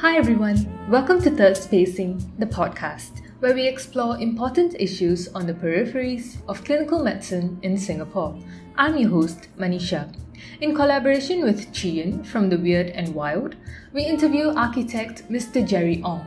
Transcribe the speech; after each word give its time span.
Hi 0.00 0.16
everyone, 0.16 0.88
welcome 0.88 1.20
to 1.22 1.30
Third 1.30 1.56
Spacing, 1.56 2.22
the 2.38 2.46
podcast, 2.46 3.20
where 3.40 3.52
we 3.52 3.66
explore 3.66 4.16
important 4.18 4.76
issues 4.78 5.26
on 5.34 5.44
the 5.44 5.54
peripheries 5.54 6.36
of 6.46 6.62
clinical 6.62 7.02
medicine 7.02 7.58
in 7.62 7.76
Singapore. 7.76 8.38
I'm 8.76 8.96
your 8.96 9.10
host, 9.10 9.48
Manisha. 9.58 10.14
In 10.60 10.72
collaboration 10.72 11.42
with 11.42 11.72
Chian 11.72 12.22
from 12.22 12.48
The 12.48 12.58
Weird 12.58 12.90
and 12.90 13.12
Wild, 13.12 13.56
we 13.92 14.04
interview 14.04 14.50
architect 14.50 15.28
Mr. 15.28 15.66
Jerry 15.66 16.00
Ong. 16.04 16.24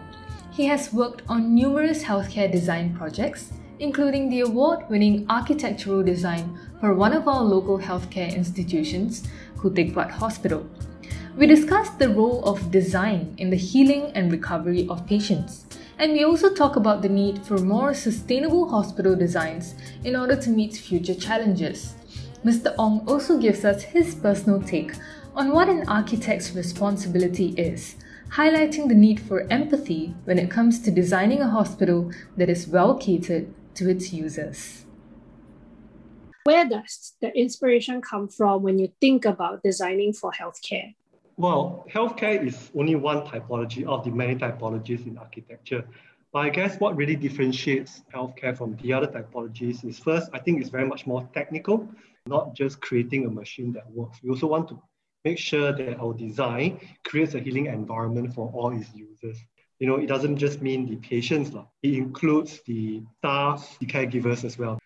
He 0.52 0.66
has 0.66 0.92
worked 0.92 1.22
on 1.30 1.56
numerous 1.56 2.04
healthcare 2.04 2.52
design 2.52 2.94
projects, 2.94 3.54
including 3.80 4.30
the 4.30 4.42
award 4.42 4.90
winning 4.90 5.26
architectural 5.30 6.04
design 6.04 6.60
for 6.82 6.94
one 6.94 7.14
of 7.14 7.26
our 7.26 7.42
local 7.42 7.80
healthcare 7.80 8.36
institutions, 8.36 9.26
Khoo 9.56 10.12
Hospital. 10.12 10.70
We 11.38 11.48
discussed 11.48 11.98
the 11.98 12.10
role 12.10 12.44
of 12.44 12.72
design 12.72 13.36
in 13.38 13.50
the 13.50 13.56
healing 13.56 14.12
and 14.16 14.30
recovery 14.30 14.86
of 14.90 15.08
patients, 15.08 15.66
and 15.98 16.12
we 16.12 16.26
also 16.26 16.54
talk 16.54 16.76
about 16.76 17.02
the 17.02 17.10
need 17.10 17.46
for 17.46 17.58
more 17.58 17.94
sustainable 17.94 18.68
hospital 18.68 19.16
designs 19.16 19.76
in 20.04 20.18
order 20.18 20.36
to 20.36 20.50
meet 20.50 20.76
future 20.76 21.16
challenges. 21.16 21.96
Mr. 22.44 22.76
Ong 22.78 23.08
also 23.08 23.38
gives 23.38 23.64
us 23.64 23.82
his 23.82 24.14
personal 24.14 24.62
take 24.62 24.92
on 25.34 25.54
what 25.54 25.70
an 25.70 25.88
architect's 25.88 26.54
responsibility 26.54 27.54
is, 27.58 27.96
highlighting 28.32 28.90
the 28.90 28.96
need 28.96 29.22
for 29.22 29.48
empathy 29.50 30.14
when 30.26 30.38
it 30.38 30.52
comes 30.52 30.82
to 30.82 30.92
designing 30.92 31.40
a 31.40 31.50
hospital 31.50 32.12
that 32.36 32.50
is 32.50 32.68
well 32.68 32.98
catered 32.98 33.48
to 33.74 33.90
its 33.90 34.12
users. 34.12 34.86
Where 36.44 36.68
does 36.68 37.14
the 37.22 37.32
inspiration 37.38 38.02
come 38.02 38.28
from 38.28 38.64
when 38.64 38.80
you 38.80 38.92
think 39.00 39.24
about 39.24 39.64
designing 39.64 40.12
for 40.12 40.34
healthcare? 40.34 40.96
Well, 41.38 41.86
healthcare 41.90 42.46
is 42.46 42.72
only 42.76 42.96
one 42.96 43.22
typology 43.26 43.86
of 43.86 44.04
the 44.04 44.12
many 44.12 44.36
typologies 44.36 45.08
in 45.08 45.18
architecture. 45.18 45.86
But 46.34 46.40
I 46.40 46.50
guess 46.50 46.80
what 46.80 46.96
really 46.96 47.16
differentiates 47.16 48.04
healthcare 48.14 48.56
from 48.58 48.76
the 48.78 48.94
other 48.94 49.08
typologies 49.08 49.84
is 49.84 50.00
first, 50.00 50.30
I 50.34 50.40
think 50.40 50.62
it's 50.62 50.70
very 50.70 50.88
much 50.88 51.06
more 51.06 51.28
technical, 51.34 51.90
not 52.26 52.54
just 52.56 52.80
creating 52.80 53.26
a 53.26 53.30
machine 53.30 53.74
that 53.74 53.90
works. 53.92 54.20
We 54.24 54.30
also 54.30 54.48
want 54.48 54.70
to 54.70 54.82
make 55.26 55.38
sure 55.38 55.72
that 55.74 56.00
our 56.00 56.14
design 56.14 56.80
creates 57.06 57.34
a 57.34 57.40
healing 57.40 57.66
environment 57.68 58.34
for 58.34 58.50
all 58.54 58.72
its 58.72 58.94
users. 58.94 59.38
You 59.80 59.88
know, 59.88 59.96
it 59.96 60.08
doesn't 60.08 60.38
just 60.38 60.62
mean 60.62 60.88
the 60.88 60.96
patients, 60.98 61.52
it 61.82 61.94
includes 61.96 62.62
the 62.66 63.02
staff, 63.18 63.78
the 63.80 63.88
caregivers 63.88 64.44
as 64.46 64.58
well. 64.58 64.81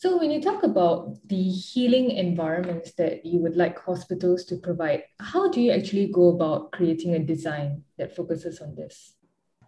So, 0.00 0.16
when 0.16 0.30
you 0.30 0.40
talk 0.40 0.62
about 0.62 1.18
the 1.28 1.42
healing 1.50 2.12
environments 2.12 2.92
that 2.92 3.26
you 3.26 3.38
would 3.40 3.54
like 3.54 3.78
hospitals 3.78 4.46
to 4.46 4.56
provide, 4.56 5.02
how 5.18 5.50
do 5.50 5.60
you 5.60 5.72
actually 5.72 6.06
go 6.06 6.28
about 6.28 6.72
creating 6.72 7.16
a 7.16 7.18
design 7.18 7.84
that 7.98 8.16
focuses 8.16 8.60
on 8.60 8.74
this? 8.74 9.12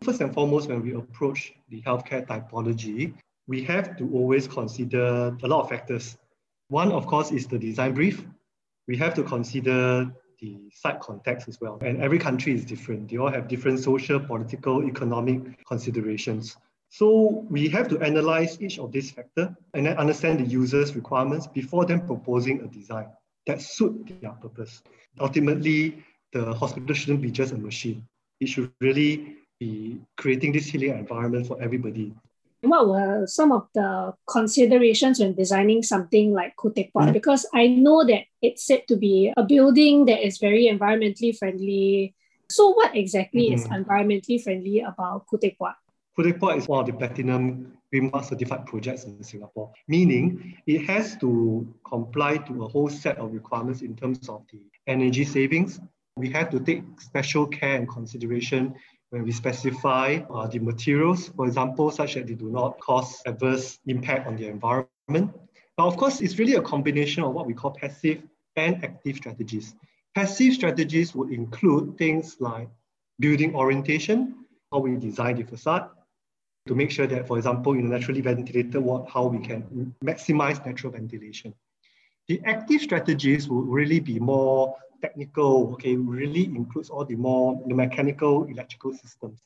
First 0.02 0.22
and 0.22 0.32
foremost, 0.32 0.70
when 0.70 0.80
we 0.80 0.94
approach 0.94 1.52
the 1.68 1.82
healthcare 1.82 2.26
typology, 2.26 3.12
we 3.46 3.62
have 3.64 3.94
to 3.98 4.10
always 4.14 4.48
consider 4.48 5.36
a 5.42 5.46
lot 5.46 5.64
of 5.64 5.68
factors. 5.68 6.16
One, 6.68 6.92
of 6.92 7.06
course, 7.06 7.30
is 7.30 7.46
the 7.46 7.58
design 7.58 7.92
brief. 7.92 8.24
We 8.88 8.96
have 8.96 9.12
to 9.16 9.22
consider 9.24 10.10
the 10.40 10.56
site 10.72 11.00
context 11.00 11.46
as 11.46 11.60
well. 11.60 11.78
And 11.82 12.00
every 12.00 12.18
country 12.18 12.54
is 12.54 12.64
different. 12.64 13.10
They 13.10 13.18
all 13.18 13.30
have 13.30 13.48
different 13.48 13.80
social, 13.80 14.18
political, 14.18 14.82
economic 14.82 15.62
considerations. 15.66 16.56
So 16.92 17.46
we 17.48 17.70
have 17.70 17.88
to 17.88 17.98
analyze 18.04 18.60
each 18.60 18.78
of 18.78 18.92
these 18.92 19.10
factors 19.10 19.48
and 19.72 19.86
then 19.86 19.96
understand 19.96 20.40
the 20.40 20.44
user's 20.44 20.94
requirements 20.94 21.46
before 21.46 21.86
then 21.86 22.06
proposing 22.06 22.60
a 22.60 22.68
design 22.68 23.08
that 23.46 23.62
suit 23.62 24.12
their 24.20 24.32
purpose. 24.32 24.82
Ultimately, 25.18 26.04
the 26.32 26.52
hospital 26.52 26.94
shouldn't 26.94 27.22
be 27.22 27.30
just 27.30 27.54
a 27.54 27.56
machine. 27.56 28.04
It 28.40 28.48
should 28.50 28.70
really 28.82 29.36
be 29.58 30.02
creating 30.18 30.52
this 30.52 30.66
healing 30.66 30.90
environment 30.90 31.46
for 31.46 31.56
everybody. 31.62 32.12
What 32.60 32.86
were 32.86 33.26
some 33.26 33.52
of 33.52 33.68
the 33.72 34.12
considerations 34.28 35.18
when 35.18 35.32
designing 35.32 35.82
something 35.82 36.34
like 36.34 36.56
Khoo 36.56 36.74
Teck 36.74 36.92
Puat? 36.92 37.04
Mm-hmm. 37.04 37.12
Because 37.12 37.46
I 37.54 37.68
know 37.68 38.04
that 38.04 38.24
it's 38.42 38.66
said 38.66 38.86
to 38.88 38.96
be 38.96 39.32
a 39.34 39.42
building 39.42 40.04
that 40.12 40.20
is 40.20 40.36
very 40.36 40.68
environmentally 40.68 41.32
friendly. 41.38 42.14
So, 42.50 42.68
what 42.76 42.94
exactly 42.94 43.48
mm-hmm. 43.48 43.54
is 43.54 43.64
environmentally 43.64 44.44
friendly 44.44 44.80
about 44.80 45.24
Khoo 45.26 45.40
Teck 45.40 45.56
Puat 46.18 46.58
is 46.58 46.68
one 46.68 46.80
of 46.80 46.86
the 46.86 46.92
platinum 46.92 47.72
Green 47.90 48.10
Mark 48.10 48.24
certified 48.24 48.66
projects 48.66 49.04
in 49.04 49.22
Singapore, 49.22 49.72
meaning 49.88 50.56
it 50.66 50.86
has 50.86 51.16
to 51.16 51.66
comply 51.86 52.36
to 52.38 52.64
a 52.64 52.68
whole 52.68 52.88
set 52.88 53.16
of 53.18 53.32
requirements 53.32 53.80
in 53.80 53.96
terms 53.96 54.28
of 54.28 54.42
the 54.52 54.60
energy 54.86 55.24
savings. 55.24 55.80
We 56.16 56.30
have 56.30 56.50
to 56.50 56.60
take 56.60 56.82
special 57.00 57.46
care 57.46 57.76
and 57.76 57.88
consideration 57.88 58.74
when 59.08 59.24
we 59.24 59.32
specify 59.32 60.20
uh, 60.30 60.46
the 60.46 60.58
materials, 60.58 61.28
for 61.28 61.46
example, 61.46 61.90
such 61.90 62.14
that 62.14 62.26
they 62.26 62.34
do 62.34 62.50
not 62.50 62.78
cause 62.80 63.22
adverse 63.24 63.78
impact 63.86 64.26
on 64.26 64.36
the 64.36 64.48
environment. 64.48 65.34
But 65.76 65.86
of 65.86 65.96
course, 65.96 66.20
it's 66.20 66.38
really 66.38 66.54
a 66.54 66.62
combination 66.62 67.22
of 67.22 67.32
what 67.32 67.46
we 67.46 67.54
call 67.54 67.70
passive 67.70 68.22
and 68.56 68.84
active 68.84 69.16
strategies. 69.16 69.74
Passive 70.14 70.54
strategies 70.54 71.14
would 71.14 71.30
include 71.30 71.96
things 71.96 72.36
like 72.38 72.68
building 73.18 73.54
orientation, 73.54 74.44
how 74.70 74.80
we 74.80 74.96
design 74.96 75.36
the 75.36 75.44
facade, 75.44 75.88
to 76.66 76.74
make 76.74 76.90
sure 76.90 77.06
that, 77.06 77.26
for 77.26 77.36
example, 77.38 77.72
in 77.72 77.86
a 77.86 77.88
naturally 77.88 78.20
ventilated 78.20 78.76
ward, 78.76 79.08
how 79.08 79.26
we 79.26 79.38
can 79.38 79.94
maximize 80.04 80.64
natural 80.64 80.92
ventilation. 80.92 81.54
The 82.28 82.40
active 82.44 82.80
strategies 82.80 83.48
will 83.48 83.62
really 83.62 83.98
be 84.00 84.20
more 84.20 84.76
technical, 85.00 85.72
okay, 85.72 85.96
really 85.96 86.44
includes 86.44 86.88
all 86.88 87.04
the 87.04 87.16
more 87.16 87.60
the 87.66 87.74
mechanical, 87.74 88.44
electrical 88.44 88.92
systems. 88.94 89.40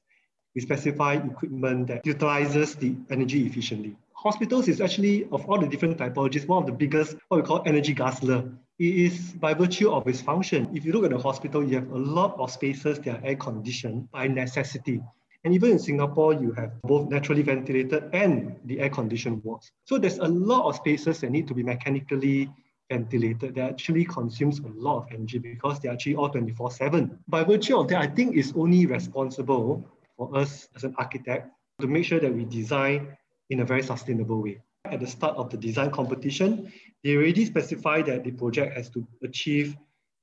We 0.55 0.61
specify 0.61 1.15
equipment 1.15 1.87
that 1.89 2.07
utilizes 2.07 2.75
the 2.75 2.95
energy 3.11 3.47
efficiently. 3.47 3.97
Hospitals 4.13 4.69
is 4.69 4.81
actually, 4.81 5.27
of 5.33 5.47
all 5.49 5.59
the 5.59 5.67
different 5.67 5.99
typologies, 5.99 6.47
one 6.47 6.63
of 6.63 6.67
the 6.67 6.73
biggest, 6.73 7.17
what 7.29 7.39
we 7.39 7.47
call 7.47 7.63
energy 7.67 7.95
guzzler. 7.95 8.51
It 8.79 8.95
is 8.95 9.33
by 9.33 9.55
virtue 9.55 9.91
of 9.91 10.07
its 10.07 10.21
function. 10.21 10.69
If 10.75 10.85
you 10.85 10.93
look 10.93 11.05
at 11.05 11.11
the 11.11 11.19
hospital, 11.19 11.65
you 11.65 11.77
have 11.77 11.91
a 11.91 11.99
lot 11.99 12.39
of 12.39 12.51
spaces 12.51 12.99
that 13.01 13.17
are 13.17 13.27
air 13.27 13.37
conditioned 13.37 14.11
by 14.11 14.29
necessity. 14.29 15.01
And 15.47 15.55
even 15.55 15.71
in 15.71 15.79
Singapore, 15.79 16.33
you 16.35 16.51
have 16.55 16.73
both 16.83 17.09
naturally 17.09 17.43
ventilated 17.43 18.11
and 18.13 18.57
the 18.65 18.81
air 18.81 18.91
conditioned 18.91 19.45
wards. 19.45 19.71
So 19.85 19.97
there's 19.97 20.19
a 20.19 20.27
lot 20.27 20.69
of 20.69 20.75
spaces 20.75 21.21
that 21.21 21.31
need 21.31 21.47
to 21.47 21.55
be 21.55 21.63
mechanically 21.63 22.51
ventilated 22.91 23.55
that 23.55 23.71
actually 23.71 24.07
consumes 24.07 24.59
a 24.59 24.67
lot 24.75 25.05
of 25.05 25.13
energy 25.13 25.39
because 25.39 25.79
they're 25.79 25.93
actually 25.93 26.17
all 26.17 26.31
24 26.31 26.73
7. 26.73 27.17
By 27.29 27.45
virtue 27.45 27.79
of 27.79 27.87
that, 27.91 28.03
I 28.03 28.09
think 28.09 28.37
it's 28.37 28.55
only 28.57 28.87
responsible 28.87 29.89
for 30.17 30.37
us 30.37 30.67
as 30.75 30.83
an 30.83 30.97
architect 30.99 31.49
to 31.81 31.87
make 31.87 32.07
sure 32.07 32.19
that 32.19 32.35
we 32.35 32.45
design 32.45 33.17
in 33.49 33.61
a 33.61 33.65
very 33.65 33.85
sustainable 33.85 34.43
way. 34.43 34.61
At 34.87 34.99
the 34.99 35.07
start 35.07 35.37
of 35.37 35.51
the 35.51 35.57
design 35.57 35.93
competition, 35.93 36.73
they 37.05 37.15
already 37.15 37.45
specify 37.45 38.03
that 38.03 38.25
the 38.25 38.33
project 38.33 38.77
has 38.77 38.91
to 38.91 39.07
achieve 39.23 39.77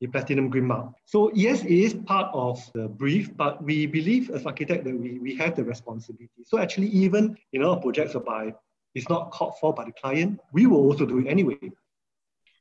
Platinum 0.07 0.49
Green 0.49 0.65
Mark. 0.65 0.93
So 1.05 1.31
yes, 1.33 1.63
it 1.63 1.71
is 1.71 1.93
part 1.93 2.29
of 2.33 2.59
the 2.73 2.87
brief, 2.87 3.35
but 3.35 3.63
we 3.63 3.85
believe 3.85 4.29
as 4.31 4.45
architect 4.45 4.83
that 4.85 4.95
we, 4.95 5.19
we 5.19 5.35
have 5.35 5.55
the 5.55 5.63
responsibility. 5.63 6.43
So 6.45 6.57
actually, 6.57 6.87
even 6.87 7.37
in 7.53 7.63
our 7.63 7.79
projects 7.79 8.15
by 8.25 8.53
it's 8.95 9.09
not 9.09 9.31
called 9.31 9.55
for 9.59 9.73
by 9.73 9.85
the 9.85 9.91
client, 9.91 10.39
we 10.51 10.67
will 10.67 10.77
also 10.77 11.05
do 11.05 11.19
it 11.19 11.27
anyway. 11.27 11.57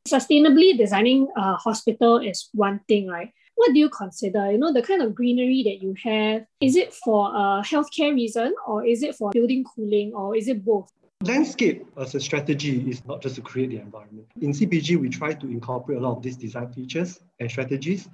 Sustainably 0.09 0.77
designing 0.77 1.29
a 1.37 1.57
hospital 1.57 2.19
is 2.19 2.49
one 2.53 2.81
thing, 2.89 3.07
right? 3.07 3.31
What 3.55 3.73
do 3.75 3.79
you 3.79 3.91
consider? 3.91 4.51
You 4.51 4.59
know, 4.59 4.73
the 4.73 4.83
kind 4.83 5.03
of 5.03 5.15
greenery 5.15 5.63
that 5.65 5.83
you 5.83 5.95
have, 6.03 6.47
is 6.61 6.75
it 6.75 6.93
for 6.93 7.29
a 7.29 7.63
healthcare 7.63 8.15
reason 8.15 8.55
or 8.67 8.85
is 8.85 9.03
it 9.03 9.15
for 9.15 9.31
building 9.31 9.65
cooling 9.65 10.13
or 10.15 10.35
is 10.35 10.49
it 10.49 10.65
both? 10.65 10.91
Landscape 11.23 11.87
as 11.97 12.17
a 12.17 12.21
strategy 12.21 12.91
is 12.91 13.05
not 13.07 13.23
just 13.23 13.37
to 13.37 13.43
create 13.43 13.71
the 13.71 13.79
environment. 13.79 14.27
In 14.41 14.51
CPG, 14.51 14.97
we 14.97 15.09
try 15.09 15.33
to 15.33 15.47
incorporate 15.47 15.99
a 15.99 16.01
lot 16.01 16.17
of 16.17 16.23
these 16.23 16.37
design 16.37 16.73
features 16.73 17.21
and 17.39 17.49
strategies. 17.49 18.09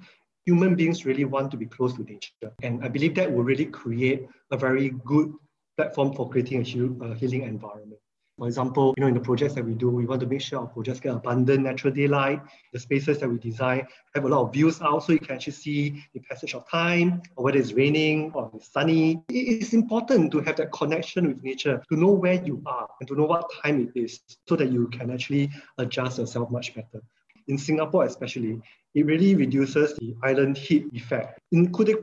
Human 0.45 0.75
beings 0.75 1.05
really 1.05 1.25
want 1.25 1.49
to 1.51 1.57
be 1.57 1.65
close 1.65 1.95
to 1.95 2.03
nature. 2.03 2.51
And 2.61 2.83
I 2.85 2.87
believe 2.87 3.15
that 3.15 3.31
will 3.31 3.43
really 3.43 3.65
create 3.65 4.27
a 4.51 4.57
very 4.57 4.91
good 5.05 5.33
platform 5.75 6.13
for 6.13 6.29
creating 6.29 6.61
a, 6.61 7.15
healing 7.15 7.43
environment. 7.43 7.99
For 8.39 8.47
example, 8.47 8.93
you 8.95 9.01
know, 9.01 9.07
in 9.09 9.15
the 9.15 9.19
projects 9.19 9.55
that 9.55 9.65
we 9.65 9.73
do, 9.73 9.89
we 9.89 10.05
want 10.05 10.21
to 10.21 10.25
make 10.25 10.39
sure 10.39 10.59
our 10.59 10.67
projects 10.67 11.01
get 11.01 11.13
abundant 11.13 11.61
natural 11.61 11.93
daylight. 11.93 12.39
The 12.71 12.79
spaces 12.79 13.19
that 13.19 13.29
we 13.29 13.37
design 13.37 13.85
have 14.15 14.23
a 14.23 14.29
lot 14.29 14.43
of 14.43 14.53
views 14.53 14.81
out 14.81 15.03
so 15.03 15.11
you 15.11 15.19
can 15.19 15.35
actually 15.35 15.53
see 15.53 16.05
the 16.13 16.21
passage 16.21 16.55
of 16.55 16.65
time 16.69 17.21
or 17.35 17.43
whether 17.43 17.57
it's 17.57 17.73
raining 17.73 18.31
or 18.33 18.49
it's 18.55 18.71
sunny. 18.71 19.21
It 19.27 19.61
is 19.61 19.73
important 19.73 20.31
to 20.31 20.39
have 20.39 20.55
that 20.55 20.71
connection 20.71 21.27
with 21.27 21.43
nature, 21.43 21.83
to 21.91 21.99
know 21.99 22.11
where 22.11 22.41
you 22.41 22.63
are 22.65 22.87
and 23.01 23.09
to 23.09 23.15
know 23.15 23.25
what 23.25 23.51
time 23.61 23.81
it 23.93 23.99
is 23.99 24.21
so 24.47 24.55
that 24.55 24.71
you 24.71 24.87
can 24.87 25.11
actually 25.11 25.49
adjust 25.77 26.17
yourself 26.17 26.49
much 26.49 26.73
better. 26.73 27.03
In 27.49 27.57
Singapore 27.57 28.05
especially, 28.05 28.61
it 28.95 29.05
really 29.05 29.35
reduces 29.35 29.95
the 29.95 30.15
island 30.23 30.57
heat 30.57 30.85
effect. 30.93 31.39
In 31.51 31.73
Teck 31.73 31.97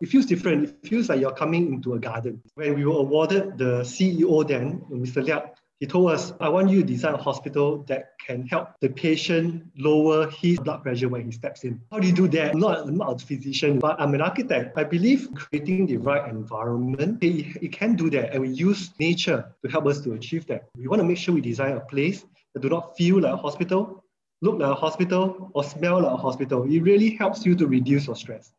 it 0.00 0.08
feels 0.08 0.26
different. 0.26 0.68
It 0.82 0.88
feels 0.88 1.08
like 1.08 1.20
you're 1.20 1.34
coming 1.34 1.72
into 1.72 1.94
a 1.94 1.98
garden. 1.98 2.42
When 2.56 2.74
we 2.74 2.84
were 2.84 2.98
awarded 2.98 3.56
the 3.58 3.82
CEO 3.82 4.46
then, 4.46 4.82
Mr. 4.90 5.24
Liak, 5.24 5.54
He 5.80 5.86
told 5.86 6.10
us, 6.10 6.32
I 6.40 6.48
want 6.48 6.70
you 6.70 6.80
to 6.80 6.86
design 6.86 7.14
a 7.14 7.22
hospital 7.22 7.84
that 7.86 8.18
can 8.18 8.44
help 8.48 8.70
the 8.80 8.88
patient 8.88 9.64
lower 9.76 10.28
his 10.28 10.58
blood 10.58 10.82
pressure 10.82 11.08
when 11.08 11.24
he 11.24 11.30
steps 11.30 11.62
in. 11.62 11.80
How 11.92 12.00
do 12.00 12.08
you 12.08 12.12
do 12.12 12.26
that? 12.28 12.50
I'm 12.50 12.58
not, 12.58 12.80
I'm 12.80 12.96
not 12.96 13.22
a 13.22 13.24
physician, 13.24 13.78
but 13.78 13.94
I'm 14.00 14.12
an 14.12 14.20
architect. 14.20 14.76
I 14.76 14.82
believe 14.82 15.28
creating 15.36 15.86
the 15.86 15.98
right 15.98 16.28
environment, 16.28 17.22
it, 17.22 17.62
it 17.62 17.70
can 17.70 17.94
do 17.94 18.10
that. 18.10 18.32
And 18.32 18.42
we 18.42 18.48
use 18.48 18.90
nature 18.98 19.54
to 19.64 19.70
help 19.70 19.86
us 19.86 20.00
to 20.00 20.14
achieve 20.14 20.46
that. 20.48 20.68
We 20.76 20.88
want 20.88 21.00
to 21.00 21.06
make 21.06 21.18
sure 21.18 21.32
we 21.32 21.40
design 21.40 21.76
a 21.76 21.80
place 21.80 22.24
that 22.54 22.60
do 22.60 22.68
not 22.68 22.96
feel 22.96 23.20
like 23.20 23.34
a 23.34 23.36
hospital, 23.36 24.02
look 24.42 24.58
like 24.58 24.72
a 24.72 24.74
hospital, 24.74 25.48
or 25.54 25.62
smell 25.62 26.02
like 26.02 26.12
a 26.12 26.16
hospital. 26.16 26.64
It 26.64 26.80
really 26.80 27.10
helps 27.10 27.46
you 27.46 27.54
to 27.54 27.68
reduce 27.68 28.08
your 28.08 28.16
stress. 28.16 28.52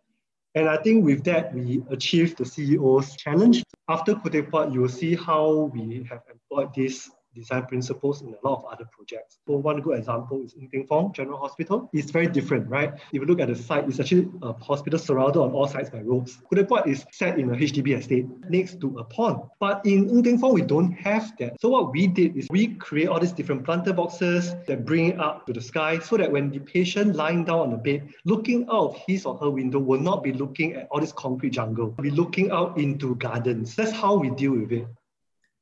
And 0.60 0.68
I 0.68 0.76
think 0.76 1.06
with 1.06 1.24
that, 1.24 1.54
we 1.54 1.82
achieved 1.90 2.38
the 2.38 2.44
CEO's 2.44 3.16
challenge. 3.16 3.64
After 3.88 4.14
Khoo 4.14 4.74
you 4.74 4.82
will 4.82 4.90
see 4.90 5.16
how 5.16 5.72
we 5.74 6.06
have 6.10 6.20
employed 6.30 6.76
this 6.76 7.10
design 7.36 7.66
principles 7.66 8.22
in 8.22 8.30
a 8.30 8.48
lot 8.48 8.60
of 8.60 8.66
other 8.66 8.86
projects. 8.92 9.38
So 9.48 9.58
one 9.58 9.81
good 9.81 9.98
example 9.98 10.42
is 10.44 10.54
Ng 10.54 10.70
Teng 10.74 10.88
Fong 10.88 11.14
General 11.14 11.40
Hospital. 11.40 11.90
It's 11.94 12.12
very 12.12 12.28
different, 12.28 12.68
right? 12.68 12.94
If 13.14 13.22
you 13.22 13.26
look 13.26 13.40
at 13.40 13.48
the 13.48 13.56
site, 13.56 13.88
it's 13.88 14.00
actually 14.00 14.30
a 14.42 14.54
hospital 14.54 15.00
surrounded 15.00 15.40
on 15.40 15.52
all 15.52 15.68
sides 15.68 15.90
by 15.90 16.02
roads. 16.02 16.40
Khoo 16.52 16.88
is 16.88 17.06
set 17.12 17.40
in 17.40 17.50
a 17.50 17.56
HDB 17.56 17.98
estate 17.98 18.26
next 18.50 18.80
to 18.81 19.00
a 19.00 19.04
pond. 19.04 19.42
But 19.60 19.86
in 19.86 20.10
Ng 20.10 20.24
Teng 20.24 20.40
Fong, 20.40 20.54
we 20.54 20.62
don't 20.62 20.92
have 20.94 21.36
that. 21.40 21.60
So 21.62 21.70
what 21.70 21.92
we 21.92 22.08
did 22.08 22.36
is 22.38 22.48
we 22.50 22.76
create 22.76 23.08
all 23.08 23.20
these 23.20 23.32
different 23.32 23.64
planter 23.64 23.94
boxes 23.94 24.56
that 24.68 24.86
bring 24.86 25.08
it 25.08 25.20
up 25.20 25.46
to 25.48 25.54
the 25.54 25.62
sky 25.62 26.00
so 26.00 26.18
that 26.18 26.32
when 26.32 26.50
the 26.50 26.60
patient 26.60 27.16
lying 27.16 27.46
down 27.46 27.60
on 27.60 27.72
the 27.72 27.78
bed, 27.78 28.10
looking 28.25 28.64
out 28.70 28.96
of 28.96 28.98
his 29.08 29.25
or 29.25 29.38
her 29.38 29.50
window 29.50 29.80
will 29.80 30.00
not 30.00 30.24
be 30.24 30.34
looking 30.34 30.74
at 30.74 30.88
all 30.92 31.00
this 31.00 31.12
concrete 31.12 31.52
jungle. 31.52 31.90
Be 32.02 32.12
looking 32.12 32.52
out 32.52 32.78
into 32.78 33.16
gardens. 33.16 33.75
That's 33.75 33.92
how 33.92 34.16
we 34.16 34.30
deal 34.32 34.52
with 34.52 34.72
it. 34.72 34.88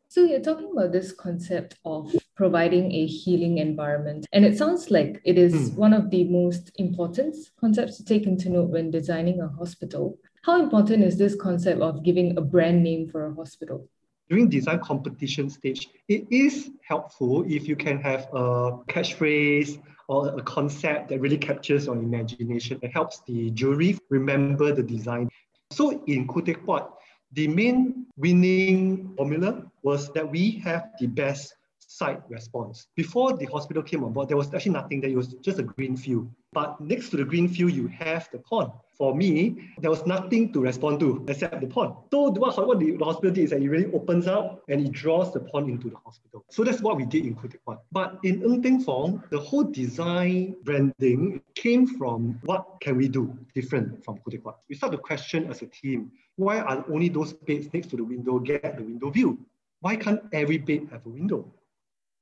So 0.10 0.24
you're 0.24 0.40
talking 0.40 0.72
about 0.72 0.94
this 0.94 1.12
concept 1.12 1.76
of 1.84 2.16
providing 2.36 2.94
a 2.94 3.06
healing 3.06 3.58
environment. 3.58 4.26
And 4.32 4.46
it 4.46 4.58
sounds 4.58 4.90
like 4.90 5.22
it 5.26 5.38
is 5.38 5.54
mm. 5.54 5.76
one 5.76 5.94
of 5.94 6.10
the 6.10 6.24
most 6.24 6.72
important 6.78 7.36
concepts 7.60 7.98
to 7.98 8.06
take 8.06 8.26
into 8.26 8.50
note 8.50 8.70
when 8.70 8.90
designing 8.90 9.42
a 9.42 9.50
hospital. 9.50 10.18
How 10.44 10.62
important 10.62 11.04
is 11.04 11.18
this 11.18 11.36
concept 11.36 11.82
of 11.82 12.04
giving 12.06 12.38
a 12.38 12.42
brand 12.42 12.84
name 12.84 13.10
for 13.10 13.28
a 13.28 13.34
hospital? 13.34 13.90
During 14.30 14.48
design 14.48 14.80
competition 14.80 15.50
stage, 15.50 15.90
it 16.08 16.26
is 16.32 16.72
helpful 16.88 17.44
if 17.46 17.68
you 17.68 17.76
can 17.76 18.00
have 18.02 18.30
a 18.32 18.78
catchphrase 18.88 19.82
or 20.08 20.30
a 20.40 20.42
concept 20.42 21.10
that 21.10 21.20
really 21.20 21.38
captures 21.38 21.88
your 21.88 21.96
imagination. 21.96 22.80
It 22.82 22.94
helps 22.94 23.22
the 23.28 23.52
jury 23.52 23.98
remember 24.10 24.74
the 24.74 24.84
design. 24.84 25.30
So 25.72 26.02
in 26.08 26.28
Puat, 26.28 26.92
the 27.34 27.48
main 27.48 28.06
winning 28.16 29.14
formula 29.16 29.64
was 29.84 30.12
that 30.14 30.30
we 30.30 30.52
have 30.64 30.92
the 31.00 31.08
best 31.08 31.57
site 31.98 32.22
response. 32.30 32.88
Before 32.96 33.36
the 33.36 33.46
hospital 33.46 33.82
came 33.82 34.04
on 34.04 34.14
board, 34.14 34.30
there 34.30 34.38
was 34.38 34.54
actually 34.54 34.74
nothing 34.74 35.02
there. 35.02 35.10
It 35.10 35.18
was 35.18 35.34
just 35.42 35.60
a 35.60 35.64
green 35.64 35.98
field. 35.98 36.30
But 36.54 36.80
next 36.80 37.10
to 37.10 37.18
the 37.18 37.26
green 37.26 37.48
field, 37.48 37.72
you 37.72 37.88
have 37.88 38.30
the 38.32 38.40
pond. 38.40 38.72
For 38.98 39.14
me, 39.16 39.72
there 39.80 39.92
was 39.92 40.06
nothing 40.06 40.54
to 40.54 40.62
respond 40.62 41.00
to 41.02 41.26
except 41.28 41.62
the 41.62 41.68
pond. 41.68 41.94
So 42.12 42.30
what, 42.30 42.58
what 42.68 42.80
the, 42.80 42.98
hospital 42.98 43.32
did 43.32 43.44
is 43.44 43.50
that 43.52 43.62
it 43.62 43.70
really 43.70 43.92
opens 43.94 44.28
up 44.28 44.64
and 44.70 44.82
it 44.86 44.92
draws 44.92 45.34
the 45.34 45.40
pond 45.40 45.70
into 45.70 45.90
the 45.90 45.98
hospital. 45.98 46.46
So 46.50 46.64
that's 46.64 46.82
what 46.82 46.98
we 46.98 47.06
did 47.06 47.26
in 47.26 47.36
Khoo 47.36 47.52
Teck 47.52 47.62
But 47.92 48.20
in 48.24 48.42
Ng 48.44 48.62
Teng 48.64 48.84
Fong, 48.84 49.24
the 49.30 49.40
whole 49.40 49.64
design 49.64 50.56
branding 50.64 51.42
came 51.54 51.86
from 51.86 52.40
what 52.44 52.66
can 52.82 52.98
we 52.98 53.08
do 53.08 53.38
different 53.54 54.04
from 54.04 54.18
Khoo 54.20 54.32
Teck 54.32 54.42
We 54.70 54.76
start 54.76 54.94
to 54.94 54.98
question 54.98 55.50
as 55.52 55.62
a 55.62 55.68
team, 55.68 56.12
why 56.38 56.60
are 56.60 56.84
only 56.90 57.10
those 57.10 57.34
beds 57.34 57.68
next 57.74 57.90
to 57.90 57.98
the 57.98 58.04
window 58.04 58.40
get 58.40 58.78
the 58.78 58.84
window 58.84 59.10
view? 59.10 59.38
Why 59.82 59.96
can't 59.96 60.22
every 60.34 60.58
bed 60.58 60.88
have 60.92 61.06
a 61.06 61.10
window? 61.10 61.54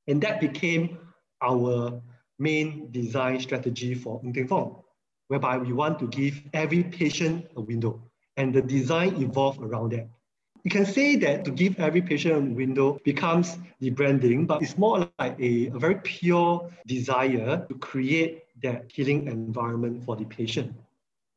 And 0.07 0.21
that 0.21 0.39
became 0.39 0.97
our 1.41 2.01
main 2.39 2.91
design 2.91 3.39
strategy 3.39 3.93
for 3.95 4.21
Ng 4.23 4.47
Fong, 4.47 4.83
whereby 5.27 5.57
we 5.57 5.73
want 5.73 5.99
to 5.99 6.07
give 6.07 6.41
every 6.53 6.83
patient 6.83 7.47
a 7.55 7.61
window. 7.61 8.01
And 8.37 8.53
the 8.53 8.61
design 8.61 9.15
evolved 9.21 9.61
around 9.61 9.93
that. 9.93 10.07
You 10.63 10.71
can 10.71 10.85
say 10.85 11.15
that 11.17 11.45
to 11.45 11.51
give 11.51 11.79
every 11.79 12.01
patient 12.01 12.35
a 12.35 12.53
window 12.53 12.99
becomes 13.05 13.57
the 13.79 13.91
branding, 13.91 14.47
but 14.47 14.63
it's 14.63 14.77
more 14.77 15.07
like 15.19 15.39
a, 15.39 15.67
a 15.67 15.77
very 15.77 15.95
pure 15.95 16.71
desire 16.87 17.65
to 17.69 17.75
create 17.75 18.43
that 18.63 18.91
healing 18.91 19.27
environment 19.27 20.03
for 20.03 20.15
the 20.15 20.25
patient. 20.25 20.73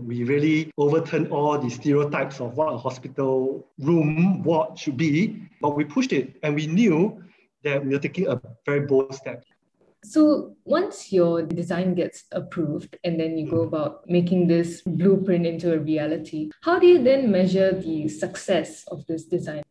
We 0.01 0.25
really 0.25 0.73
overturned 0.79 1.29
all 1.31 1.59
the 1.59 1.69
stereotypes 1.69 2.41
of 2.41 2.57
what 2.57 2.73
a 2.73 2.79
hospital 2.79 3.67
room 3.79 4.43
ward 4.43 4.79
should 4.79 4.97
be, 4.97 5.43
but 5.61 5.77
we 5.77 5.85
pushed 5.85 6.13
it 6.13 6.37
and 6.43 6.55
we 6.55 6.67
knew 6.67 7.23
that 7.69 7.85
we 7.85 7.95
are 7.95 7.99
taking 7.99 8.27
a 8.29 8.41
very 8.67 8.81
bold 8.81 9.15
step. 9.15 9.45
So 10.05 10.55
once 10.65 11.13
your 11.13 11.43
design 11.43 11.95
gets 11.95 12.25
approved 12.33 12.97
and 13.05 13.19
then 13.19 13.37
you 13.37 13.51
go 13.51 13.63
about 13.63 14.09
making 14.09 14.47
this 14.47 14.83
blueprint 14.83 15.45
into 15.45 15.75
a 15.75 15.79
reality, 15.79 16.51
how 16.63 16.79
do 16.79 16.87
you 16.87 17.03
then 17.03 17.31
measure 17.31 17.73
the 17.73 18.09
success 18.09 18.85
of 18.89 19.05
this 19.07 19.25
design? 19.25 19.63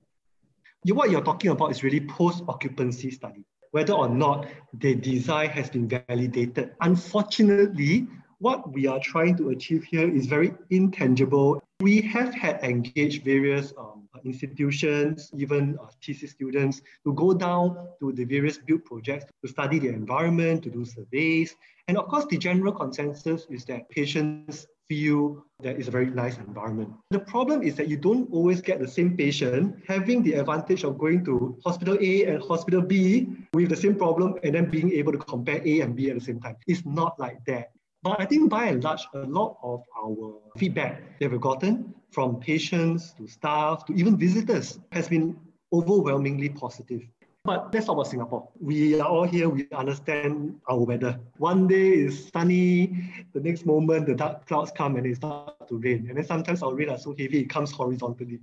What 0.86 1.12
you're 1.12 1.24
talking 1.24 1.52
about 1.52 1.72
is 1.72 1.82
really 1.82 2.02
post-occupancy 2.02 3.12
study, 3.12 3.46
whether 3.72 3.94
or 3.94 4.10
not 4.10 4.48
the 4.74 4.96
design 4.96 5.50
has 5.50 5.70
been 5.70 5.88
validated. 5.88 6.76
Unfortunately, 6.82 8.08
what 8.40 8.72
we 8.74 8.86
are 8.86 9.00
trying 9.00 9.36
to 9.38 9.50
achieve 9.50 9.84
here 9.86 10.08
is 10.14 10.28
very 10.28 10.54
intangible. 10.70 11.64
We 11.80 12.02
have 12.02 12.34
had 12.34 12.64
engaged 12.64 13.24
various 13.24 13.74
um, 13.78 13.97
institutions, 14.28 15.32
even 15.34 15.78
uh, 15.82 15.88
students, 16.02 16.82
to 17.06 17.14
go 17.14 17.34
down 17.34 17.66
to 18.00 18.12
the 18.12 18.26
various 18.26 18.58
build 18.58 18.84
projects 18.86 19.26
to 19.44 19.48
study 19.56 19.80
the 19.80 19.90
environment, 19.90 20.64
to 20.64 20.70
do 20.70 20.84
surveys. 20.86 21.56
And 21.88 21.98
of 21.98 22.06
course, 22.08 22.26
the 22.30 22.38
general 22.38 22.74
consensus 22.74 23.48
is 23.50 23.64
that 23.66 23.90
patients 23.90 24.68
feel 24.90 25.44
that 25.64 25.78
it's 25.78 25.88
a 25.88 25.92
very 25.92 26.10
nice 26.10 26.38
environment. 26.38 26.90
The 27.12 27.20
problem 27.20 27.62
is 27.62 27.76
that 27.76 27.88
you 27.88 27.98
don't 27.98 28.32
always 28.32 28.62
get 28.62 28.80
the 28.80 28.88
same 28.88 29.18
patient 29.18 29.76
having 29.88 30.24
the 30.24 30.34
advantage 30.34 30.84
of 30.84 30.98
going 30.98 31.26
to 31.26 31.58
hospital 31.66 31.98
A 32.00 32.26
and 32.26 32.44
hospital 32.44 32.82
B 32.82 33.28
with 33.54 33.70
the 33.70 33.76
same 33.76 33.96
problem 33.96 34.36
and 34.44 34.56
then 34.56 34.70
being 34.70 34.92
able 34.92 35.12
to 35.12 35.18
compare 35.18 35.62
A 35.66 35.82
and 35.82 35.96
B 35.96 36.10
at 36.10 36.16
the 36.20 36.24
same 36.24 36.40
time. 36.40 36.56
It's 36.68 36.86
not 36.86 37.20
like 37.20 37.44
that. 37.46 37.72
But 38.08 38.22
I 38.22 38.26
think 38.26 38.50
by 38.50 38.68
and 38.68 38.82
large, 38.82 39.06
a 39.14 39.26
lot 39.26 39.58
of 39.62 39.84
our 40.02 40.40
feedback 40.56 41.20
that 41.20 41.30
we've 41.30 41.42
gotten 41.42 41.94
from 42.12 42.40
patients 42.40 43.12
to 43.18 43.28
staff 43.28 43.86
to 43.88 43.94
even 43.94 44.16
visitors 44.16 44.80
has 44.94 45.10
been 45.10 45.38
overwhelmingly 45.74 46.48
positive. 46.48 47.02
But 47.44 47.74
let's 47.74 47.86
talk 47.86 47.96
about 47.96 48.08
Singapore. 48.08 48.48
We 48.62 48.98
are 49.02 49.08
all 49.10 49.26
here, 49.26 49.50
we 49.50 49.68
understand 49.74 50.58
our 50.70 50.80
weather. 50.80 51.20
One 51.38 51.68
day 51.68 51.96
is 51.96 52.30
sunny, 52.34 53.12
the 53.34 53.42
next 53.42 53.66
moment 53.66 54.06
the 54.06 54.16
dark 54.16 54.46
clouds 54.48 54.72
come 54.72 54.96
and 54.96 55.06
it 55.06 55.18
starts 55.18 55.68
to 55.68 55.78
rain. 55.78 56.06
And 56.08 56.18
then 56.18 56.26
sometimes 56.26 56.64
our 56.64 56.74
rain 56.74 56.90
are 56.90 56.98
so 56.98 57.12
heavy, 57.12 57.42
it 57.42 57.50
comes 57.50 57.74
horizontally. 57.74 58.40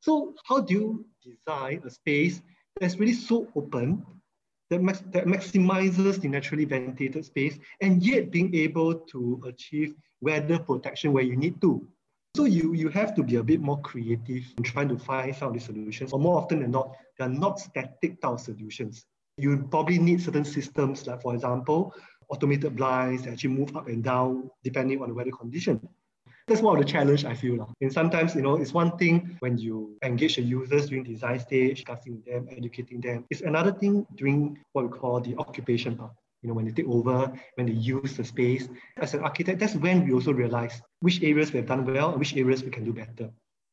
So 0.00 0.34
how 0.44 0.60
do 0.60 0.74
you 0.74 1.06
design 1.24 1.80
a 1.86 1.90
space 1.90 2.42
that's 2.78 2.98
really 2.98 3.14
so 3.14 3.48
open 3.56 4.04
that, 4.70 4.82
max, 4.82 5.02
that 5.12 5.26
maximizes 5.26 6.20
the 6.20 6.28
naturally 6.28 6.64
ventilated 6.64 7.24
space 7.24 7.58
and 7.80 8.02
yet 8.02 8.30
being 8.30 8.54
able 8.54 8.94
to 8.94 9.40
achieve 9.46 9.94
weather 10.20 10.58
protection 10.58 11.12
where 11.12 11.24
you 11.24 11.36
need 11.36 11.60
to. 11.60 11.86
So 12.36 12.44
you, 12.44 12.74
you 12.74 12.88
have 12.90 13.14
to 13.14 13.22
be 13.22 13.36
a 13.36 13.42
bit 13.42 13.60
more 13.60 13.80
creative 13.80 14.44
in 14.58 14.62
trying 14.62 14.88
to 14.90 14.98
find 14.98 15.34
some 15.34 15.48
of 15.48 15.54
the 15.54 15.60
solutions, 15.60 16.12
or 16.12 16.18
more 16.18 16.36
often 16.36 16.60
than 16.60 16.70
not, 16.70 16.94
they're 17.18 17.28
not 17.28 17.58
static 17.58 18.20
type 18.20 18.38
solutions. 18.38 19.06
You 19.38 19.66
probably 19.70 19.98
need 19.98 20.20
certain 20.20 20.44
systems, 20.44 21.06
like 21.06 21.22
for 21.22 21.34
example, 21.34 21.94
automated 22.28 22.76
blinds 22.76 23.22
that 23.22 23.32
actually 23.32 23.50
move 23.50 23.74
up 23.76 23.88
and 23.88 24.02
down 24.02 24.50
depending 24.64 25.00
on 25.00 25.08
the 25.08 25.14
weather 25.14 25.30
condition. 25.30 25.80
That's 26.48 26.62
one 26.62 26.78
of 26.78 26.84
the 26.84 26.88
challenge 26.88 27.24
I 27.24 27.34
feel. 27.34 27.68
And 27.80 27.92
sometimes, 27.92 28.36
you 28.36 28.42
know, 28.42 28.54
it's 28.54 28.72
one 28.72 28.96
thing 28.98 29.36
when 29.40 29.58
you 29.58 29.96
engage 30.04 30.36
the 30.36 30.42
users 30.42 30.88
during 30.88 31.02
the 31.02 31.12
design 31.12 31.40
stage, 31.40 31.78
discussing 31.78 32.22
them, 32.24 32.46
educating 32.50 33.00
them. 33.00 33.24
It's 33.30 33.40
another 33.40 33.72
thing 33.72 34.06
during 34.14 34.56
what 34.72 34.84
we 34.84 34.96
call 34.96 35.18
the 35.20 35.34
occupation 35.38 35.96
part. 35.96 36.12
You 36.42 36.48
know, 36.48 36.54
when 36.54 36.66
they 36.66 36.70
take 36.70 36.86
over, 36.86 37.32
when 37.56 37.66
they 37.66 37.72
use 37.72 38.16
the 38.16 38.22
space. 38.22 38.68
As 38.98 39.14
an 39.14 39.24
architect, 39.24 39.58
that's 39.58 39.74
when 39.74 40.06
we 40.06 40.12
also 40.12 40.32
realize 40.32 40.80
which 41.00 41.20
areas 41.20 41.52
we 41.52 41.56
have 41.58 41.66
done 41.66 41.84
well 41.84 42.10
and 42.10 42.18
which 42.20 42.36
areas 42.36 42.62
we 42.62 42.70
can 42.70 42.84
do 42.84 42.92
better. 42.92 43.28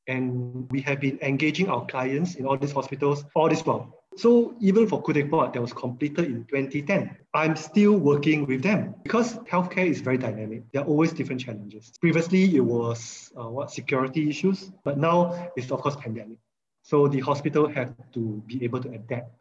And 0.07 0.67
we 0.71 0.81
have 0.81 0.99
been 0.99 1.19
engaging 1.21 1.69
our 1.69 1.85
clients 1.85 2.35
in 2.35 2.47
all 2.47 2.57
these 2.57 2.71
hospitals 2.71 3.23
all 3.35 3.49
this 3.49 3.63
while. 3.63 4.02
So 4.15 4.55
even 4.59 4.87
for 4.87 5.01
Teck 5.01 5.29
that 5.31 5.61
was 5.61 5.73
completed 5.73 6.25
in 6.25 6.45
2010, 6.45 7.17
I'm 7.33 7.55
still 7.55 7.97
working 7.97 8.45
with 8.45 8.61
them 8.61 8.95
because 9.03 9.37
healthcare 9.39 9.87
is 9.87 10.01
very 10.01 10.17
dynamic. 10.17 10.63
There 10.71 10.83
are 10.83 10.85
always 10.85 11.13
different 11.13 11.41
challenges. 11.41 11.93
Previously, 11.99 12.55
it 12.55 12.63
was 12.63 13.31
uh, 13.37 13.49
what 13.49 13.71
security 13.71 14.29
issues, 14.29 14.71
but 14.83 14.97
now 14.97 15.49
it's 15.55 15.71
of 15.71 15.81
course 15.81 15.95
pandemic. 15.95 16.37
So 16.83 17.07
the 17.07 17.21
hospital 17.21 17.67
had 17.67 17.95
to 18.13 18.43
be 18.45 18.63
able 18.63 18.81
to 18.81 18.89
adapt. 18.89 19.31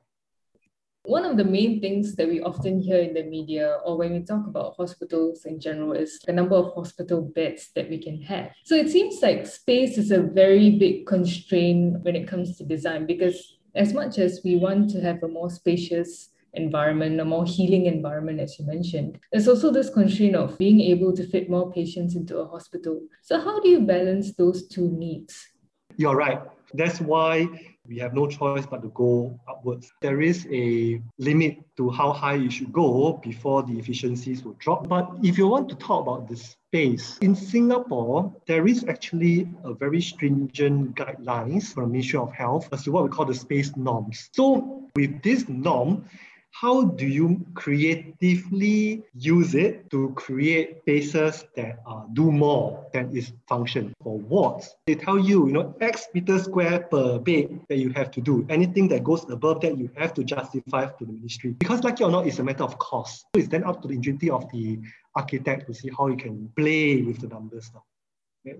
One 1.04 1.24
of 1.24 1.36
the 1.36 1.44
main 1.44 1.80
things 1.80 2.14
that 2.14 2.28
we 2.28 2.40
often 2.40 2.80
hear 2.80 2.98
in 2.98 3.12
the 3.12 3.24
media 3.24 3.78
or 3.84 3.98
when 3.98 4.12
we 4.12 4.20
talk 4.20 4.46
about 4.46 4.76
hospitals 4.76 5.44
in 5.44 5.58
general 5.58 5.92
is 5.92 6.20
the 6.24 6.32
number 6.32 6.54
of 6.54 6.72
hospital 6.74 7.20
beds 7.20 7.70
that 7.74 7.90
we 7.90 7.98
can 7.98 8.22
have. 8.22 8.52
So 8.64 8.76
it 8.76 8.88
seems 8.88 9.20
like 9.20 9.44
space 9.44 9.98
is 9.98 10.12
a 10.12 10.22
very 10.22 10.70
big 10.70 11.06
constraint 11.06 12.02
when 12.02 12.14
it 12.14 12.28
comes 12.28 12.56
to 12.58 12.64
design 12.64 13.06
because 13.06 13.58
as 13.74 13.92
much 13.92 14.18
as 14.18 14.40
we 14.44 14.56
want 14.56 14.90
to 14.90 15.00
have 15.00 15.22
a 15.22 15.28
more 15.28 15.50
spacious 15.50 16.30
environment, 16.54 17.20
a 17.20 17.24
more 17.24 17.46
healing 17.46 17.86
environment, 17.86 18.40
as 18.40 18.58
you 18.58 18.66
mentioned, 18.66 19.18
there's 19.32 19.48
also 19.48 19.70
this 19.70 19.88
constraint 19.88 20.36
of 20.36 20.58
being 20.58 20.80
able 20.80 21.12
to 21.16 21.26
fit 21.26 21.48
more 21.48 21.72
patients 21.72 22.14
into 22.14 22.38
a 22.38 22.46
hospital. 22.46 23.00
So, 23.22 23.40
how 23.40 23.60
do 23.60 23.68
you 23.68 23.80
balance 23.80 24.34
those 24.34 24.68
two 24.68 24.88
needs? 24.90 25.48
You're 25.96 26.16
right. 26.16 26.40
That's 26.74 27.00
why 27.00 27.48
we 27.86 27.98
have 27.98 28.14
no 28.14 28.26
choice 28.26 28.64
but 28.64 28.82
to 28.82 28.88
go 28.88 29.38
upwards. 29.48 29.90
There 30.00 30.22
is 30.22 30.46
a 30.50 31.02
limit 31.18 31.58
to 31.76 31.90
how 31.90 32.12
high 32.12 32.34
you 32.34 32.50
should 32.50 32.72
go 32.72 33.20
before 33.22 33.62
the 33.62 33.78
efficiencies 33.78 34.44
will 34.44 34.56
drop. 34.58 34.88
But 34.88 35.10
if 35.22 35.36
you 35.36 35.48
want 35.48 35.68
to 35.70 35.74
talk 35.76 36.02
about 36.02 36.28
the 36.28 36.36
space, 36.72 37.18
in 37.20 37.34
Singapore, 37.34 38.34
there 38.46 38.66
is 38.66 38.82
actually 38.88 39.46
a 39.62 39.74
very 39.74 40.00
stringent 40.00 40.96
guidelines 40.96 41.64
from 41.74 41.84
the 41.84 41.90
Ministry 41.90 42.18
of 42.18 42.32
Health 42.32 42.66
as 42.72 42.84
to 42.84 42.92
what 42.92 43.04
we 43.04 43.10
call 43.10 43.26
the 43.26 43.34
space 43.34 43.76
norms. 43.76 44.30
So 44.32 44.88
with 44.96 45.22
this 45.22 45.46
norm, 45.50 46.06
how 46.52 46.84
do 46.84 47.06
you 47.06 47.44
creatively 47.54 49.02
use 49.14 49.54
it 49.54 49.90
to 49.90 50.10
create 50.10 50.80
spaces 50.82 51.44
that 51.56 51.80
uh, 51.86 52.02
do 52.12 52.30
more 52.30 52.86
than 52.92 53.16
its 53.16 53.32
function? 53.48 53.94
For 54.02 54.18
wards, 54.18 54.76
they 54.86 54.94
tell 54.94 55.18
you, 55.18 55.46
you 55.46 55.52
know, 55.52 55.74
X 55.80 56.08
meter 56.14 56.38
square 56.38 56.80
per 56.80 57.18
bed 57.18 57.60
that 57.68 57.78
you 57.78 57.90
have 57.90 58.10
to 58.12 58.20
do. 58.20 58.46
Anything 58.48 58.86
that 58.88 59.02
goes 59.02 59.28
above 59.30 59.62
that, 59.62 59.78
you 59.78 59.90
have 59.96 60.12
to 60.14 60.24
justify 60.24 60.86
to 60.86 61.04
the 61.04 61.12
ministry. 61.12 61.56
Because 61.58 61.82
like 61.82 62.00
it 62.00 62.04
or 62.04 62.10
not, 62.10 62.26
it's 62.26 62.38
a 62.38 62.44
matter 62.44 62.64
of 62.64 62.78
cost. 62.78 63.26
So 63.34 63.40
it's 63.40 63.48
then 63.48 63.64
up 63.64 63.80
to 63.82 63.88
the 63.88 63.94
ingenuity 63.94 64.30
of 64.30 64.50
the 64.52 64.78
architect 65.16 65.66
to 65.68 65.74
see 65.74 65.90
how 65.96 66.08
you 66.08 66.16
can 66.16 66.52
play 66.54 67.02
with 67.02 67.20
the 67.20 67.28
numbers. 67.28 67.70
Now. 67.74 67.82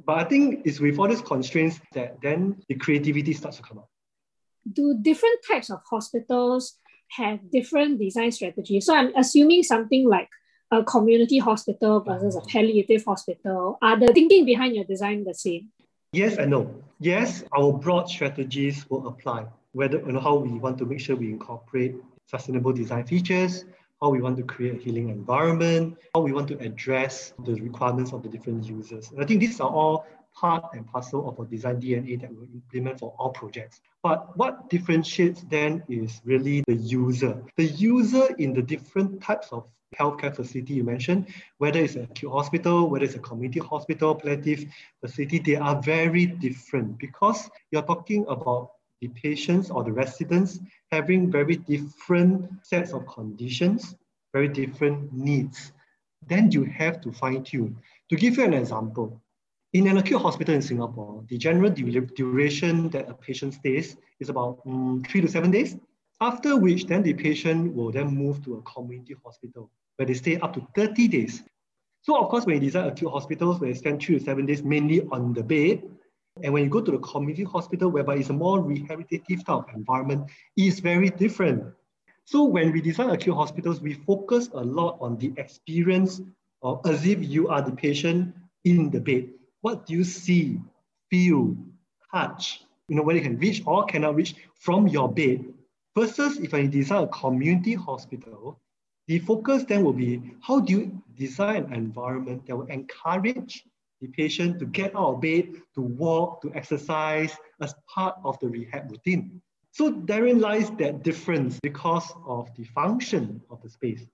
But 0.06 0.18
I 0.18 0.25
think 0.25 0.62
it's 0.64 0.80
with 0.80 0.99
all 0.99 1.08
these 1.08 1.20
constraints 1.22 1.80
that 1.92 2.20
then 2.22 2.62
the 2.68 2.75
creativity 2.75 3.34
starts 3.34 3.58
to 3.58 3.62
come 3.62 3.78
out. 3.78 3.88
Do 4.72 4.96
different 5.02 5.40
types 5.46 5.70
of 5.70 5.80
hospitals 5.90 6.78
have 7.16 7.50
different 7.50 8.00
design 8.00 8.33
strategies. 8.33 8.87
So 8.87 8.95
I'm 8.95 9.14
assuming 9.16 9.62
something 9.62 10.09
like 10.09 10.28
a 10.71 10.83
community 10.83 11.38
hospital 11.38 12.00
versus 12.00 12.35
a 12.35 12.38
uh-huh. 12.38 12.47
palliative 12.49 13.04
hospital. 13.04 13.78
Are 13.83 13.99
the 13.99 14.12
thinking 14.12 14.47
behind 14.47 14.75
your 14.75 14.85
design 14.85 15.25
the 15.25 15.35
same? 15.35 15.69
Yes 16.12 16.37
and 16.37 16.50
no. 16.50 16.75
Yes, 17.00 17.45
our 17.57 17.73
broad 17.73 18.09
strategies 18.09 18.88
will 18.88 19.07
apply. 19.09 19.47
Whether 19.73 20.00
know 20.00 20.21
how 20.21 20.37
we 20.37 20.50
want 20.59 20.78
to 20.78 20.85
make 20.85 21.00
sure 21.00 21.16
we 21.16 21.31
incorporate 21.31 21.97
sustainable 22.26 22.73
design 22.73 23.07
features, 23.07 23.64
how 24.00 24.11
we 24.11 24.21
want 24.21 24.37
to 24.37 24.42
create 24.42 24.75
a 24.75 24.78
healing 24.78 25.09
environment, 25.09 25.97
how 26.14 26.21
we 26.21 26.33
want 26.33 26.49
to 26.49 26.59
address 26.59 27.33
the 27.45 27.54
requirements 27.54 28.12
of 28.12 28.23
the 28.23 28.28
different 28.28 28.64
users. 28.64 29.11
And 29.11 29.23
I 29.23 29.26
think 29.26 29.40
these 29.40 29.61
are 29.61 29.71
all 29.71 30.07
part 30.34 30.74
and 30.74 30.86
parcel 30.86 31.28
of 31.28 31.38
our 31.38 31.46
design 31.46 31.80
DNA 31.80 32.20
that 32.20 32.32
we'll 32.32 32.48
implement 32.52 32.98
for 32.98 33.14
all 33.18 33.30
projects. 33.30 33.80
But 34.02 34.36
what 34.36 34.70
differentiates 34.70 35.42
then 35.42 35.82
is 35.88 36.20
really 36.24 36.62
the 36.66 36.74
user. 36.74 37.42
The 37.56 37.66
user 37.66 38.28
in 38.38 38.54
the 38.54 38.62
different 38.62 39.22
types 39.22 39.48
of 39.52 39.66
healthcare 39.98 40.34
facility 40.34 40.74
you 40.74 40.84
mentioned, 40.84 41.28
whether 41.58 41.80
it's 41.80 41.96
an 41.96 42.04
acute 42.04 42.32
hospital, 42.32 42.88
whether 42.88 43.04
it's 43.04 43.14
a 43.14 43.20
community 43.20 43.60
hospital, 43.60 44.14
palliative 44.14 44.66
facility, 45.00 45.38
they 45.38 45.56
are 45.56 45.80
very 45.82 46.26
different 46.26 46.98
because 46.98 47.50
you're 47.70 47.82
talking 47.82 48.24
about 48.28 48.72
the 49.00 49.08
patients 49.08 49.70
or 49.70 49.84
the 49.84 49.92
residents 49.92 50.60
having 50.90 51.30
very 51.30 51.56
different 51.56 52.48
sets 52.62 52.92
of 52.92 53.06
conditions, 53.06 53.96
very 54.32 54.48
different 54.48 55.12
needs. 55.12 55.72
Then 56.28 56.50
you 56.50 56.64
have 56.64 57.00
to 57.02 57.12
fine 57.12 57.42
tune. 57.42 57.76
To 58.10 58.16
give 58.16 58.36
you 58.36 58.44
an 58.44 58.54
example, 58.54 59.21
in 59.72 59.86
an 59.86 59.96
acute 59.96 60.20
hospital 60.20 60.54
in 60.54 60.60
Singapore, 60.60 61.24
the 61.28 61.38
general 61.38 61.70
duration 61.70 62.90
that 62.90 63.08
a 63.08 63.14
patient 63.14 63.54
stays 63.54 63.96
is 64.20 64.28
about 64.28 64.60
um, 64.66 65.02
three 65.08 65.22
to 65.22 65.28
seven 65.28 65.50
days, 65.50 65.76
after 66.20 66.58
which 66.58 66.84
then 66.86 67.02
the 67.02 67.14
patient 67.14 67.74
will 67.74 67.90
then 67.90 68.08
move 68.08 68.44
to 68.44 68.56
a 68.56 68.62
community 68.62 69.16
hospital 69.24 69.70
where 69.96 70.06
they 70.06 70.14
stay 70.14 70.36
up 70.38 70.52
to 70.52 70.66
30 70.76 71.08
days. 71.08 71.42
So 72.02 72.20
of 72.20 72.28
course, 72.28 72.44
when 72.44 72.56
you 72.56 72.60
design 72.60 72.88
acute 72.88 73.10
hospitals 73.10 73.60
where 73.60 73.70
you 73.70 73.74
spend 73.74 74.02
three 74.02 74.18
to 74.18 74.24
seven 74.24 74.44
days 74.44 74.62
mainly 74.62 75.06
on 75.10 75.32
the 75.32 75.42
bed, 75.42 75.82
and 76.42 76.52
when 76.52 76.64
you 76.64 76.70
go 76.70 76.80
to 76.82 76.90
the 76.90 76.98
community 76.98 77.44
hospital 77.44 77.90
whereby 77.90 78.16
it's 78.16 78.30
a 78.30 78.34
more 78.34 78.60
rehabilitative 78.60 79.44
type 79.46 79.48
of 79.48 79.64
environment, 79.74 80.30
is 80.56 80.80
very 80.80 81.08
different. 81.08 81.64
So 82.24 82.44
when 82.44 82.72
we 82.72 82.82
design 82.82 83.10
acute 83.10 83.36
hospitals, 83.36 83.80
we 83.80 83.94
focus 83.94 84.50
a 84.52 84.62
lot 84.62 84.98
on 85.00 85.16
the 85.16 85.32
experience 85.38 86.20
of 86.62 86.80
as 86.86 87.06
if 87.06 87.24
you 87.26 87.48
are 87.48 87.62
the 87.62 87.72
patient 87.72 88.34
in 88.64 88.90
the 88.90 89.00
bed 89.00 89.30
what 89.62 89.87
do 89.87 89.95
you 89.95 90.04
see, 90.04 90.61
feel, 91.11 91.57
touch, 92.12 92.62
you 92.88 92.97
know, 92.97 93.02
whether 93.02 93.19
you 93.19 93.25
can 93.25 93.38
reach 93.38 93.62
or 93.64 93.85
cannot 93.87 94.14
reach 94.14 94.35
from 94.54 94.87
your 94.87 95.11
bed. 95.11 95.45
Versus 95.97 96.38
if 96.38 96.52
I 96.54 96.66
design 96.66 97.04
a 97.04 97.09
community 97.09 97.75
hospital, 97.75 98.61
the 99.07 99.19
focus 99.19 99.64
then 99.64 99.85
will 99.85 99.92
be 99.92 100.23
how 100.40 100.61
do 100.61 100.73
you 100.73 101.02
design 101.16 101.64
an 101.64 101.75
environment 101.75 102.47
that 102.47 102.57
will 102.57 102.66
encourage 102.66 103.64
the 104.00 104.09
patient 104.09 104.59
to 104.59 104.66
get 104.66 104.97
out 104.97 105.14
of 105.14 105.21
bed, 105.21 105.54
to 105.75 105.81
walk, 105.81 106.42
to 106.42 106.52
exercise 106.54 107.37
as 107.61 107.75
part 107.87 108.16
of 108.25 108.38
the 108.40 108.49
rehab 108.49 108.90
routine. 108.90 109.40
So 109.71 109.90
therein 109.90 110.40
lies 110.40 110.71
that 110.73 111.02
difference 111.02 111.59
because 111.62 112.12
of 112.26 112.54
the 112.57 112.64
function 112.64 113.40
of 113.49 113.62
the 113.62 113.71
space. 113.71 114.04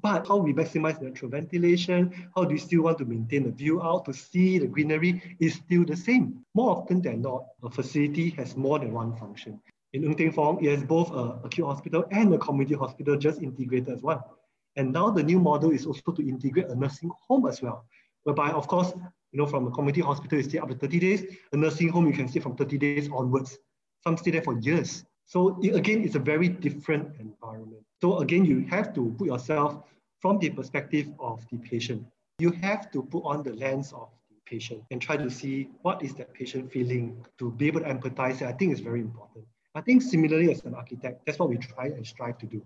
But 0.00 0.28
how 0.28 0.36
we 0.36 0.52
maximize 0.52 1.02
natural 1.02 1.30
ventilation, 1.30 2.30
how 2.34 2.44
do 2.44 2.54
you 2.54 2.60
still 2.60 2.82
want 2.82 2.98
to 2.98 3.04
maintain 3.04 3.44
the 3.44 3.50
view 3.50 3.82
out 3.82 4.04
to 4.04 4.12
see 4.12 4.58
the 4.58 4.66
greenery 4.66 5.36
is 5.40 5.54
still 5.54 5.84
the 5.84 5.96
same. 5.96 6.44
More 6.54 6.76
often 6.76 7.02
than 7.02 7.22
not, 7.22 7.46
a 7.64 7.70
facility 7.70 8.30
has 8.30 8.56
more 8.56 8.78
than 8.78 8.92
one 8.92 9.16
function. 9.16 9.60
In 9.92 10.04
Ng 10.04 10.14
Teng 10.16 10.34
Fong, 10.34 10.64
it 10.64 10.70
has 10.70 10.84
both 10.84 11.10
a 11.10 11.40
acute 11.44 11.66
hospital 11.66 12.04
and 12.12 12.32
a 12.32 12.38
community 12.38 12.74
hospital 12.74 13.16
just 13.16 13.42
integrated 13.42 13.88
as 13.88 14.02
one. 14.02 14.20
And 14.76 14.92
now 14.92 15.10
the 15.10 15.22
new 15.22 15.40
model 15.40 15.70
is 15.70 15.86
also 15.86 16.12
to 16.12 16.28
integrate 16.28 16.68
a 16.68 16.76
nursing 16.76 17.10
home 17.26 17.46
as 17.46 17.60
well, 17.60 17.84
whereby 18.22 18.50
of 18.50 18.68
course, 18.68 18.92
you 19.32 19.38
know, 19.38 19.46
from 19.46 19.66
a 19.66 19.70
community 19.70 20.00
hospital, 20.00 20.38
you 20.38 20.44
stay 20.44 20.58
up 20.58 20.68
to 20.68 20.74
30 20.74 20.98
days. 21.00 21.24
A 21.52 21.56
nursing 21.56 21.88
home, 21.88 22.06
you 22.06 22.12
can 22.12 22.28
stay 22.28 22.40
from 22.40 22.56
30 22.56 22.78
days 22.78 23.08
onwards. 23.12 23.58
Some 24.04 24.16
stay 24.16 24.30
there 24.30 24.42
for 24.42 24.58
years. 24.60 25.04
So 25.28 25.60
it, 25.62 25.74
again, 25.74 26.02
it's 26.04 26.14
a 26.14 26.18
very 26.18 26.48
different 26.48 27.20
environment. 27.20 27.82
So 28.00 28.18
again, 28.20 28.46
you 28.46 28.66
have 28.70 28.94
to 28.94 29.14
put 29.18 29.26
yourself 29.26 29.84
from 30.20 30.38
the 30.38 30.48
perspective 30.48 31.08
of 31.20 31.44
the 31.50 31.58
patient. 31.58 32.02
You 32.38 32.50
have 32.62 32.90
to 32.92 33.02
put 33.02 33.24
on 33.24 33.42
the 33.42 33.52
lens 33.52 33.92
of 33.92 34.08
the 34.30 34.36
patient 34.46 34.82
and 34.90 35.02
try 35.02 35.18
to 35.18 35.30
see 35.30 35.68
what 35.82 36.02
is 36.02 36.14
that 36.14 36.32
patient 36.32 36.72
feeling 36.72 37.26
to 37.38 37.50
be 37.52 37.66
able 37.66 37.80
to 37.80 37.86
empathize. 37.86 38.40
I 38.40 38.52
think 38.52 38.72
is 38.72 38.80
very 38.80 39.00
important. 39.00 39.44
I 39.74 39.82
think 39.82 40.00
similarly 40.00 40.50
as 40.50 40.64
an 40.64 40.74
architect, 40.74 41.20
that's 41.26 41.38
what 41.38 41.50
we 41.50 41.58
try 41.58 41.86
and 41.86 42.06
strive 42.06 42.38
to 42.38 42.46
do. 42.46 42.62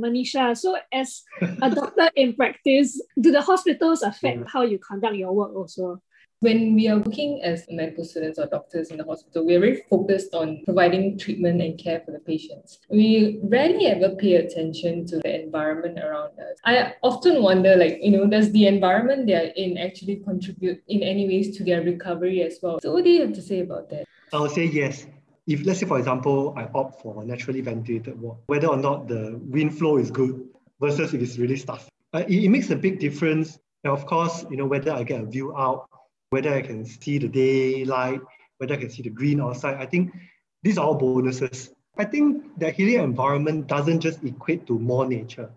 Manisha, 0.00 0.56
so 0.56 0.76
as 0.92 1.24
a 1.40 1.70
doctor 1.70 2.10
in 2.14 2.34
practice, 2.34 3.00
do 3.20 3.32
the 3.32 3.42
hospitals 3.42 4.02
affect 4.02 4.38
yeah. 4.38 4.46
how 4.46 4.62
you 4.62 4.78
conduct 4.78 5.16
your 5.16 5.32
work 5.32 5.54
also? 5.54 6.00
When 6.44 6.74
we 6.74 6.88
are 6.88 6.98
working 6.98 7.40
as 7.42 7.64
medical 7.70 8.04
students 8.04 8.38
or 8.38 8.44
doctors 8.44 8.90
in 8.90 8.98
the 8.98 9.04
hospital, 9.04 9.46
we 9.46 9.54
are 9.54 9.60
very 9.60 9.82
focused 9.88 10.34
on 10.34 10.60
providing 10.66 11.16
treatment 11.16 11.62
and 11.62 11.78
care 11.78 12.02
for 12.04 12.10
the 12.10 12.18
patients. 12.18 12.80
We 12.90 13.40
rarely 13.44 13.86
ever 13.86 14.14
pay 14.16 14.34
attention 14.34 15.06
to 15.06 15.20
the 15.20 15.42
environment 15.42 15.98
around 16.00 16.38
us. 16.38 16.58
I 16.66 16.96
often 17.02 17.42
wonder, 17.42 17.76
like, 17.76 17.98
you 18.02 18.10
know, 18.10 18.26
does 18.26 18.52
the 18.52 18.66
environment 18.66 19.26
they're 19.26 19.54
in 19.56 19.78
actually 19.78 20.16
contribute 20.16 20.82
in 20.86 21.02
any 21.02 21.26
ways 21.26 21.56
to 21.56 21.64
their 21.64 21.80
recovery 21.80 22.42
as 22.42 22.58
well? 22.60 22.78
So, 22.82 22.92
what 22.92 23.04
do 23.04 23.10
you 23.10 23.22
have 23.22 23.32
to 23.32 23.40
say 23.40 23.60
about 23.60 23.88
that? 23.88 24.04
I 24.34 24.38
would 24.38 24.50
say 24.50 24.66
yes. 24.66 25.06
If, 25.46 25.64
let's 25.64 25.80
say, 25.80 25.86
for 25.86 25.98
example, 25.98 26.52
I 26.58 26.68
opt 26.74 27.00
for 27.00 27.22
a 27.22 27.24
naturally 27.24 27.62
ventilated 27.62 28.20
ward, 28.20 28.36
whether 28.48 28.66
or 28.66 28.76
not 28.76 29.08
the 29.08 29.40
wind 29.44 29.78
flow 29.78 29.96
is 29.96 30.10
good 30.10 30.44
versus 30.78 31.14
if 31.14 31.22
it's 31.22 31.38
really 31.38 31.56
stuffy, 31.56 31.88
uh, 32.12 32.24
it, 32.28 32.44
it 32.44 32.48
makes 32.50 32.68
a 32.68 32.76
big 32.76 33.00
difference. 33.00 33.58
And 33.82 33.94
of 33.94 34.04
course, 34.04 34.44
you 34.50 34.58
know, 34.58 34.66
whether 34.66 34.92
I 34.92 35.04
get 35.04 35.22
a 35.22 35.26
view 35.26 35.56
out 35.56 35.88
whether 36.34 36.52
I 36.52 36.62
can 36.62 36.84
see 36.84 37.16
the 37.18 37.28
daylight, 37.28 38.20
whether 38.58 38.74
I 38.74 38.80
can 38.82 38.90
see 38.90 39.04
the 39.08 39.14
green 39.20 39.40
outside. 39.40 39.76
I 39.76 39.86
think 39.86 40.12
these 40.64 40.78
are 40.78 40.86
all 40.86 40.96
bonuses. 40.96 41.70
I 41.96 42.04
think 42.12 42.58
the 42.58 42.70
healing 42.72 43.00
environment 43.10 43.68
doesn't 43.68 44.00
just 44.00 44.18
equate 44.24 44.66
to 44.66 44.74
more 44.90 45.06
nature. 45.06 45.48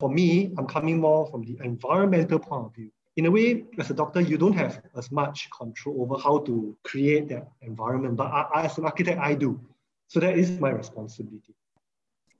For 0.00 0.08
me, 0.08 0.28
I'm 0.56 0.66
coming 0.66 0.98
more 0.98 1.26
from 1.30 1.44
the 1.44 1.58
environmental 1.62 2.38
point 2.38 2.64
of 2.66 2.74
view. 2.74 2.90
In 3.18 3.26
a 3.26 3.30
way, 3.30 3.64
as 3.78 3.90
a 3.90 3.94
doctor, 4.02 4.20
you 4.22 4.38
don't 4.38 4.58
have 4.64 4.80
as 4.96 5.12
much 5.12 5.48
control 5.60 5.94
over 6.02 6.16
how 6.26 6.38
to 6.48 6.74
create 6.84 7.28
that 7.28 7.46
environment, 7.60 8.16
but 8.16 8.28
I, 8.32 8.64
as 8.64 8.78
an 8.78 8.86
architect, 8.86 9.18
I 9.20 9.34
do. 9.34 9.60
So 10.08 10.20
that 10.20 10.38
is 10.38 10.58
my 10.58 10.70
responsibility. 10.70 11.54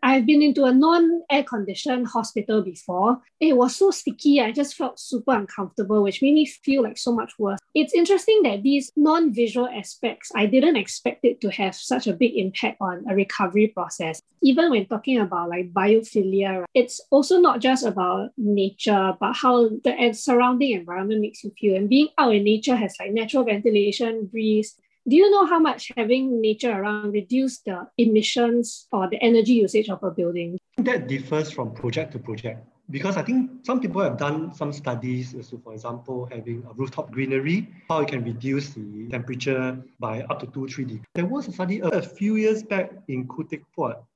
I've 0.05 0.27
been 0.27 0.43
into 0.43 0.65
a 0.65 0.73
non-air 0.73 1.45
conditioned 1.45 2.09
hospital 2.09 2.61
before. 2.61 3.23
It 3.41 3.57
was 3.57 3.75
so 3.75 3.91
sticky, 3.91 4.39
I 4.39 4.53
just 4.53 4.75
felt 4.75 5.01
super 5.01 5.33
uncomfortable, 5.33 6.03
which 6.03 6.21
made 6.21 6.35
me 6.35 6.45
feel 6.45 6.83
like 6.83 6.99
so 6.99 7.11
much 7.11 7.33
worse. 7.39 7.59
It's 7.75 7.95
interesting 7.95 8.43
that 8.43 8.63
these 8.63 8.93
non-visual 8.97 9.67
aspects, 9.67 10.31
I 10.37 10.45
didn't 10.45 10.77
expect 10.77 11.25
it 11.25 11.41
to 11.41 11.51
have 11.53 11.75
such 11.75 12.07
a 12.07 12.13
big 12.13 12.37
impact 12.37 12.77
on 12.83 13.05
a 13.09 13.15
recovery 13.15 13.69
process. 13.69 14.21
Even 14.43 14.71
when 14.71 14.85
talking 14.85 15.19
about 15.19 15.49
like 15.49 15.73
biophilia, 15.73 16.65
it's 16.75 17.01
also 17.11 17.41
not 17.41 17.61
just 17.61 17.87
about 17.87 18.29
nature, 18.37 19.15
but 19.19 19.33
how 19.33 19.71
the 19.85 20.13
surrounding 20.13 20.73
environment 20.73 21.23
makes 21.23 21.43
you 21.43 21.51
feel. 21.59 21.77
And 21.77 21.89
being 21.89 22.09
out 22.19 22.35
in 22.35 22.45
nature 22.45 22.77
has 22.77 22.95
like 23.01 23.13
natural 23.13 23.45
ventilation, 23.45 24.27
breeze, 24.27 24.77
Do 25.07 25.17
you 25.17 25.31
know 25.31 25.45
how 25.45 25.59
much 25.59 25.93
having 25.99 26.41
nature 26.41 26.73
around 26.73 27.13
reduce 27.13 27.59
the 27.59 27.87
emissions 27.99 28.87
or 28.91 29.11
the 29.11 29.23
energy 29.23 29.53
usage 29.53 29.91
of 29.91 30.03
a 30.03 30.11
building? 30.11 30.59
That 30.79 31.09
differs 31.09 31.51
from 31.51 31.75
project 31.75 32.13
to 32.13 32.19
project 32.19 32.67
because 32.91 33.19
I 33.19 33.23
think 33.23 33.51
some 33.65 33.81
people 33.81 34.03
have 34.03 34.17
done 34.17 34.55
some 34.55 34.73
studies 34.73 35.35
as 35.35 35.51
to, 35.51 35.59
for 35.59 35.75
example, 35.75 36.27
having 36.33 36.65
a 36.69 36.73
rooftop 36.73 37.11
greenery, 37.11 37.69
how 37.89 38.01
it 38.01 38.09
can 38.09 38.25
reduce 38.25 38.71
the 38.71 39.09
temperature 39.11 39.79
by 40.01 40.23
up 40.23 40.41
to 40.41 40.47
2 40.47 40.69
3 40.69 40.85
degrees. 40.85 41.07
There 41.15 41.27
was 41.27 41.49
a 41.49 41.53
study 41.53 41.81
a 41.81 42.01
few 42.01 42.37
years 42.37 42.63
back 42.63 42.93
in 43.09 43.29
Khoo 43.29 43.49
Teck 43.49 43.61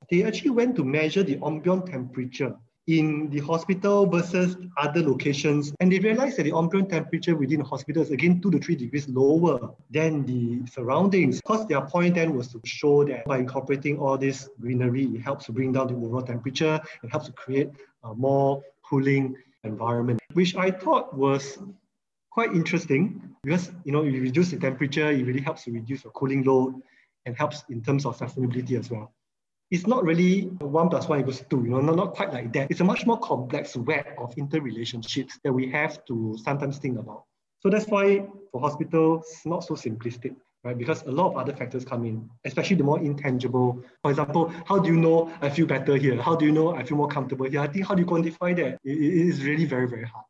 They 0.09 0.23
actually 0.23 0.51
went 0.51 0.75
to 0.77 0.83
measure 0.83 1.21
the 1.21 1.39
ambient 1.45 1.85
temperature 1.85 2.55
in 2.89 3.29
the 3.29 3.39
hospital 3.39 4.07
versus 4.07 4.57
other 4.77 5.01
locations. 5.01 5.71
And 5.79 5.91
they 5.91 5.99
realized 5.99 6.37
that 6.37 6.43
the 6.43 6.57
ambient 6.57 6.89
temperature 6.89 7.35
within 7.35 7.59
the 7.59 7.65
hospital 7.65 8.01
is 8.01 8.09
again 8.09 8.41
two 8.41 8.49
to 8.49 8.59
three 8.59 8.75
degrees 8.75 9.07
lower 9.07 9.75
than 9.91 10.25
the 10.25 10.65
surroundings. 10.65 11.37
Because 11.37 11.67
their 11.67 11.81
point 11.81 12.15
then 12.15 12.35
was 12.35 12.47
to 12.49 12.59
show 12.65 13.03
that 13.05 13.25
by 13.25 13.37
incorporating 13.37 13.99
all 13.99 14.17
this 14.17 14.49
greenery, 14.59 15.05
it 15.05 15.21
helps 15.21 15.45
to 15.45 15.51
bring 15.51 15.71
down 15.71 15.87
the 15.87 15.93
overall 15.93 16.23
temperature, 16.23 16.81
it 17.03 17.09
helps 17.11 17.27
to 17.27 17.33
create 17.33 17.69
a 18.03 18.15
more 18.15 18.63
cooling 18.83 19.35
environment, 19.63 20.19
which 20.33 20.55
I 20.55 20.71
thought 20.71 21.15
was 21.15 21.59
quite 22.31 22.51
interesting 22.53 23.35
because 23.43 23.71
you 23.83 23.91
know 23.91 24.03
you 24.03 24.21
reduce 24.21 24.49
the 24.49 24.57
temperature, 24.57 25.11
it 25.11 25.23
really 25.25 25.41
helps 25.41 25.65
to 25.65 25.71
reduce 25.71 26.01
the 26.03 26.09
cooling 26.09 26.43
load 26.43 26.81
and 27.25 27.37
helps 27.37 27.63
in 27.69 27.83
terms 27.83 28.05
of 28.05 28.17
sustainability 28.17 28.79
as 28.79 28.89
well 28.89 29.13
it's 29.71 29.85
not 29.85 30.03
really 30.03 30.41
one 30.59 30.89
plus 30.89 31.07
one 31.07 31.19
equals 31.19 31.43
two, 31.49 31.63
you 31.63 31.69
know, 31.69 31.81
not, 31.81 31.95
not 31.95 32.13
quite 32.13 32.33
like 32.33 32.51
that. 32.53 32.71
It's 32.71 32.79
a 32.79 32.83
much 32.83 33.05
more 33.05 33.19
complex 33.19 33.75
web 33.75 34.05
of 34.17 34.35
interrelationships 34.35 35.33
that 35.43 35.53
we 35.53 35.69
have 35.69 36.03
to 36.05 36.37
sometimes 36.43 36.79
think 36.79 36.97
about. 36.97 37.23
So 37.59 37.69
that's 37.69 37.85
why 37.87 38.25
for 38.51 38.61
hospitals, 38.61 39.41
not 39.45 39.63
so 39.63 39.75
simplistic, 39.75 40.35
right? 40.63 40.77
Because 40.77 41.03
a 41.03 41.11
lot 41.11 41.31
of 41.31 41.37
other 41.37 41.53
factors 41.53 41.85
come 41.85 42.05
in, 42.05 42.27
especially 42.45 42.77
the 42.77 42.83
more 42.83 42.99
intangible. 42.99 43.83
For 44.01 44.11
example, 44.11 44.51
how 44.65 44.79
do 44.79 44.89
you 44.89 44.97
know 44.97 45.31
I 45.41 45.49
feel 45.49 45.67
better 45.67 45.97
here? 45.97 46.19
How 46.19 46.35
do 46.35 46.45
you 46.45 46.51
know 46.51 46.73
I 46.75 46.83
feel 46.83 46.97
more 46.97 47.09
comfortable 47.09 47.45
here? 47.45 47.59
I 47.59 47.67
think 47.67 47.85
how 47.85 47.93
do 47.93 48.01
you 48.01 48.07
quantify 48.07 48.55
that? 48.55 48.79
it, 48.83 48.97
it 48.97 49.27
is 49.27 49.43
really 49.43 49.65
very, 49.65 49.87
very 49.87 50.05
hard. 50.05 50.25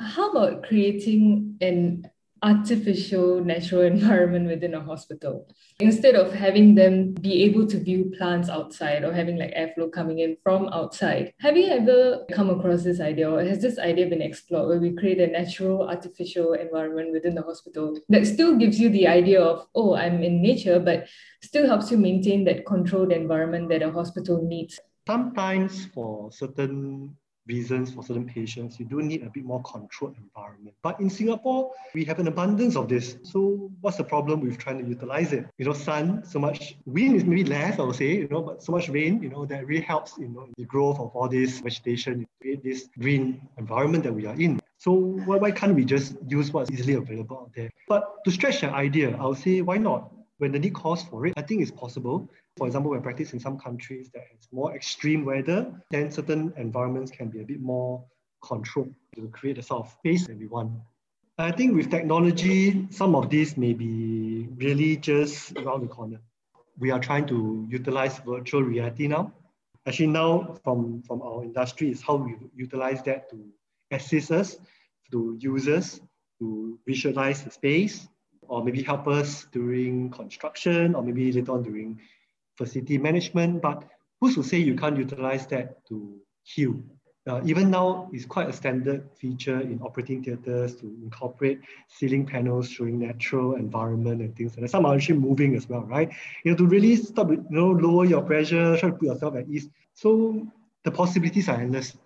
How 0.00 0.30
about 0.30 0.64
creating 0.64 1.56
an 1.60 2.10
artificial 2.42 3.44
natural 3.44 3.82
environment 3.94 4.46
within 4.46 4.74
a 4.74 4.80
hospital. 4.80 5.48
Instead 5.80 6.14
of 6.14 6.32
having 6.32 6.74
them 6.74 7.12
be 7.14 7.44
able 7.44 7.66
to 7.66 7.78
view 7.78 8.12
plants 8.16 8.48
outside 8.48 9.04
or 9.04 9.12
having 9.12 9.38
like 9.38 9.54
airflow 9.54 9.90
coming 9.90 10.18
in 10.20 10.36
from 10.42 10.68
outside 10.68 11.32
have 11.40 11.56
you 11.56 11.66
ever 11.66 12.24
come 12.32 12.50
across 12.50 12.82
this 12.82 13.00
idea 13.00 13.30
or 13.30 13.42
has 13.42 13.60
this 13.60 13.78
idea 13.78 14.06
been 14.06 14.22
explored 14.22 14.68
where 14.68 14.78
we 14.78 14.94
create 14.94 15.20
a 15.20 15.26
natural 15.26 15.88
artificial 15.88 16.54
environment 16.54 17.12
within 17.12 17.34
the 17.34 17.42
hospital 17.42 17.98
that 18.08 18.26
still 18.26 18.56
gives 18.56 18.78
you 18.80 18.88
the 18.90 19.06
idea 19.06 19.40
of 19.40 19.66
oh 19.74 19.94
i'm 19.94 20.22
in 20.22 20.40
nature 20.40 20.78
but 20.78 21.06
still 21.46 21.66
helps 21.66 21.90
you 21.90 21.96
maintain 21.96 22.44
that 22.44 22.66
controlled 22.66 23.12
environment 23.12 23.68
that 23.68 23.82
a 23.82 23.90
hospital 23.90 24.42
needs? 24.42 24.80
Sometimes 25.06 25.86
for 25.86 26.32
certain 26.32 27.16
reasons 27.46 27.92
for 27.92 28.02
certain 28.02 28.26
patients, 28.26 28.78
you 28.78 28.86
do 28.86 29.02
need 29.02 29.22
a 29.22 29.30
bit 29.30 29.44
more 29.44 29.62
controlled 29.62 30.16
environment. 30.18 30.74
But 30.82 31.00
in 31.00 31.08
Singapore, 31.10 31.72
we 31.94 32.04
have 32.04 32.18
an 32.18 32.28
abundance 32.28 32.76
of 32.76 32.88
this. 32.88 33.16
So 33.22 33.70
what's 33.80 33.96
the 33.96 34.04
problem 34.04 34.40
with 34.40 34.58
trying 34.58 34.78
to 34.82 34.88
utilize 34.88 35.32
it? 35.32 35.46
You 35.58 35.66
know, 35.66 35.72
sun, 35.72 36.24
so 36.24 36.38
much 36.38 36.76
wind 36.86 37.16
is 37.16 37.24
maybe 37.24 37.44
less, 37.44 37.78
I 37.78 37.82
would 37.82 37.96
say, 37.96 38.16
you 38.16 38.28
know, 38.28 38.42
but 38.42 38.62
so 38.62 38.72
much 38.72 38.88
rain, 38.88 39.22
you 39.22 39.28
know, 39.28 39.46
that 39.46 39.66
really 39.66 39.82
helps, 39.82 40.18
you 40.18 40.28
know, 40.28 40.48
the 40.56 40.64
growth 40.64 40.98
of 40.98 41.10
all 41.14 41.28
this 41.28 41.60
vegetation, 41.60 42.26
create 42.40 42.62
this 42.62 42.88
green 42.98 43.40
environment 43.58 44.04
that 44.04 44.12
we 44.12 44.26
are 44.26 44.34
in. 44.34 44.60
So 44.78 44.92
why, 44.92 45.36
why 45.38 45.50
can't 45.50 45.74
we 45.74 45.84
just 45.84 46.16
use 46.28 46.52
what's 46.52 46.70
easily 46.70 46.94
available 46.94 47.38
out 47.38 47.52
there? 47.54 47.70
But 47.88 48.24
to 48.24 48.30
stretch 48.30 48.60
that 48.60 48.72
idea, 48.72 49.16
I 49.16 49.26
would 49.26 49.38
say, 49.38 49.62
why 49.62 49.78
not? 49.78 50.12
When 50.38 50.52
the 50.52 50.58
need 50.58 50.74
calls 50.74 51.02
for 51.02 51.26
it, 51.26 51.32
I 51.36 51.42
think 51.42 51.62
it's 51.62 51.70
possible. 51.70 52.28
For 52.56 52.66
example, 52.66 52.92
when 52.92 53.02
practice 53.02 53.34
in 53.34 53.40
some 53.40 53.58
countries 53.58 54.10
that 54.14 54.22
has 54.32 54.48
more 54.50 54.74
extreme 54.74 55.26
weather, 55.26 55.70
then 55.90 56.10
certain 56.10 56.54
environments 56.56 57.10
can 57.10 57.28
be 57.28 57.40
a 57.42 57.44
bit 57.44 57.60
more 57.60 58.02
controlled 58.42 58.94
to 59.14 59.28
create 59.28 59.56
the 59.56 59.62
sort 59.62 59.86
of 59.86 59.92
space 59.92 60.26
that 60.26 60.38
we 60.38 60.46
want. 60.46 60.72
I 61.38 61.52
think 61.52 61.76
with 61.76 61.90
technology, 61.90 62.88
some 62.90 63.14
of 63.14 63.28
these 63.28 63.58
may 63.58 63.74
be 63.74 64.48
really 64.56 64.96
just 64.96 65.52
around 65.58 65.82
the 65.82 65.88
corner. 65.88 66.18
We 66.78 66.90
are 66.90 66.98
trying 66.98 67.26
to 67.26 67.66
utilize 67.68 68.18
virtual 68.20 68.62
reality 68.62 69.06
now. 69.06 69.32
Actually, 69.86 70.08
now 70.08 70.56
from, 70.64 71.02
from 71.02 71.20
our 71.20 71.44
industry 71.44 71.90
is 71.90 72.00
how 72.00 72.16
we 72.16 72.36
utilize 72.54 73.02
that 73.02 73.28
to 73.30 73.44
assist 73.90 74.30
us, 74.30 74.56
to 75.10 75.36
users, 75.38 76.00
to 76.38 76.78
visualize 76.86 77.42
the 77.42 77.50
space, 77.50 78.08
or 78.48 78.64
maybe 78.64 78.82
help 78.82 79.06
us 79.06 79.46
during 79.52 80.10
construction, 80.10 80.94
or 80.94 81.02
maybe 81.02 81.30
later 81.32 81.52
on 81.52 81.62
during 81.62 82.00
facility 82.56 82.98
management, 82.98 83.62
but 83.62 83.84
who's 84.20 84.34
to 84.34 84.42
say 84.42 84.58
you 84.58 84.74
can't 84.74 84.96
utilize 84.96 85.46
that 85.48 85.86
to 85.88 86.16
heal? 86.42 86.74
Uh, 87.28 87.40
even 87.44 87.70
now, 87.70 88.08
it's 88.12 88.24
quite 88.24 88.48
a 88.48 88.52
standard 88.52 89.08
feature 89.18 89.60
in 89.60 89.80
operating 89.82 90.22
theaters 90.22 90.76
to 90.76 90.86
incorporate 91.02 91.60
ceiling 91.88 92.24
panels 92.24 92.70
showing 92.70 93.00
natural 93.00 93.56
environment 93.56 94.20
and 94.20 94.36
things 94.36 94.52
like 94.52 94.62
that. 94.62 94.70
Some 94.70 94.86
are 94.86 94.94
actually 94.94 95.18
moving 95.18 95.56
as 95.56 95.68
well, 95.68 95.82
right? 95.82 96.08
You 96.44 96.52
know, 96.52 96.56
to 96.58 96.66
really 96.66 96.94
stop, 96.94 97.30
you 97.30 97.44
know, 97.50 97.70
lower 97.70 98.04
your 98.04 98.22
pressure, 98.22 98.76
try 98.76 98.90
to 98.90 98.94
put 98.94 99.06
yourself 99.08 99.34
at 99.34 99.48
ease. 99.48 99.68
So 99.94 100.46
the 100.84 100.92
possibilities 100.92 101.48
are 101.48 101.60
endless. 101.60 101.96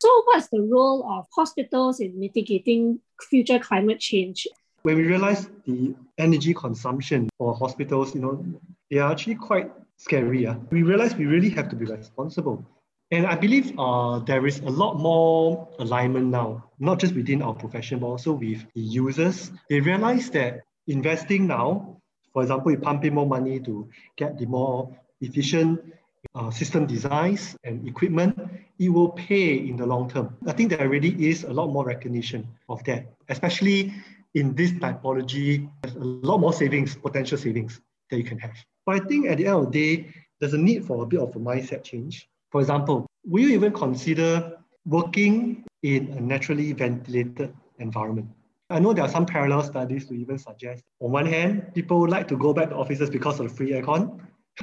So, 0.00 0.22
what's 0.24 0.48
the 0.48 0.62
role 0.62 1.06
of 1.12 1.26
hospitals 1.36 2.00
in 2.00 2.18
mitigating 2.18 3.00
future 3.20 3.58
climate 3.58 4.00
change? 4.00 4.48
When 4.82 4.96
we 4.96 5.04
realize 5.04 5.48
the 5.66 5.94
energy 6.18 6.54
consumption 6.54 7.28
for 7.38 7.54
hospitals, 7.54 8.14
you 8.14 8.22
know, 8.22 8.44
they 8.92 8.98
are 8.98 9.10
actually 9.10 9.36
quite 9.36 9.72
scary. 9.96 10.46
Uh. 10.46 10.56
We 10.70 10.82
realize 10.82 11.16
we 11.16 11.24
really 11.24 11.48
have 11.50 11.70
to 11.70 11.76
be 11.76 11.86
responsible. 11.86 12.62
And 13.10 13.26
I 13.26 13.36
believe 13.36 13.72
uh, 13.78 14.18
there 14.20 14.46
is 14.46 14.60
a 14.60 14.68
lot 14.68 14.98
more 14.98 15.68
alignment 15.78 16.26
now, 16.26 16.64
not 16.78 17.00
just 17.00 17.14
within 17.14 17.40
our 17.40 17.54
profession, 17.54 18.00
but 18.00 18.06
also 18.06 18.32
with 18.32 18.60
the 18.74 18.80
users. 18.80 19.50
They 19.70 19.80
realize 19.80 20.28
that 20.30 20.60
investing 20.86 21.46
now, 21.46 22.00
for 22.32 22.42
example, 22.42 22.70
you 22.70 22.78
pump 22.78 23.04
in 23.04 23.14
more 23.14 23.26
money 23.26 23.60
to 23.60 23.88
get 24.16 24.38
the 24.38 24.46
more 24.46 24.94
efficient 25.22 25.80
uh, 26.34 26.50
system 26.50 26.86
designs 26.86 27.56
and 27.64 27.88
equipment, 27.88 28.38
it 28.78 28.88
will 28.88 29.10
pay 29.10 29.56
in 29.56 29.76
the 29.76 29.86
long 29.86 30.08
term. 30.08 30.36
I 30.46 30.52
think 30.52 30.70
there 30.70 30.88
really 30.88 31.14
is 31.30 31.44
a 31.44 31.52
lot 31.52 31.68
more 31.68 31.84
recognition 31.84 32.48
of 32.68 32.84
that, 32.84 33.06
especially 33.28 33.92
in 34.34 34.54
this 34.54 34.72
typology, 34.72 35.68
there's 35.82 35.96
a 35.96 36.04
lot 36.28 36.38
more 36.38 36.52
savings, 36.52 36.94
potential 36.94 37.36
savings 37.38 37.80
that 38.10 38.16
you 38.16 38.24
can 38.24 38.38
have. 38.38 38.56
But 38.86 38.96
I 38.96 39.04
think 39.06 39.28
at 39.28 39.38
the 39.38 39.46
end 39.46 39.56
of 39.56 39.72
the 39.72 39.96
day, 39.96 40.14
there's 40.40 40.54
a 40.54 40.58
need 40.58 40.84
for 40.84 41.02
a 41.02 41.06
bit 41.06 41.20
of 41.20 41.34
a 41.36 41.38
mindset 41.38 41.84
change. 41.84 42.28
For 42.50 42.60
example, 42.60 43.06
will 43.24 43.42
you 43.42 43.50
even 43.50 43.72
consider 43.72 44.58
working 44.84 45.64
in 45.82 46.08
a 46.12 46.20
naturally 46.20 46.72
ventilated 46.72 47.54
environment? 47.78 48.28
I 48.70 48.80
know 48.80 48.92
there 48.92 49.04
are 49.04 49.10
some 49.10 49.26
parallel 49.26 49.62
studies 49.62 50.06
to 50.06 50.14
even 50.14 50.38
suggest, 50.38 50.82
on 51.00 51.12
one 51.12 51.26
hand, 51.26 51.74
people 51.74 52.08
like 52.08 52.26
to 52.28 52.36
go 52.36 52.52
back 52.54 52.70
to 52.70 52.76
offices 52.76 53.10
because 53.10 53.38
of 53.38 53.48
the 53.48 53.54
free 53.54 53.72
aircon, 53.72 54.18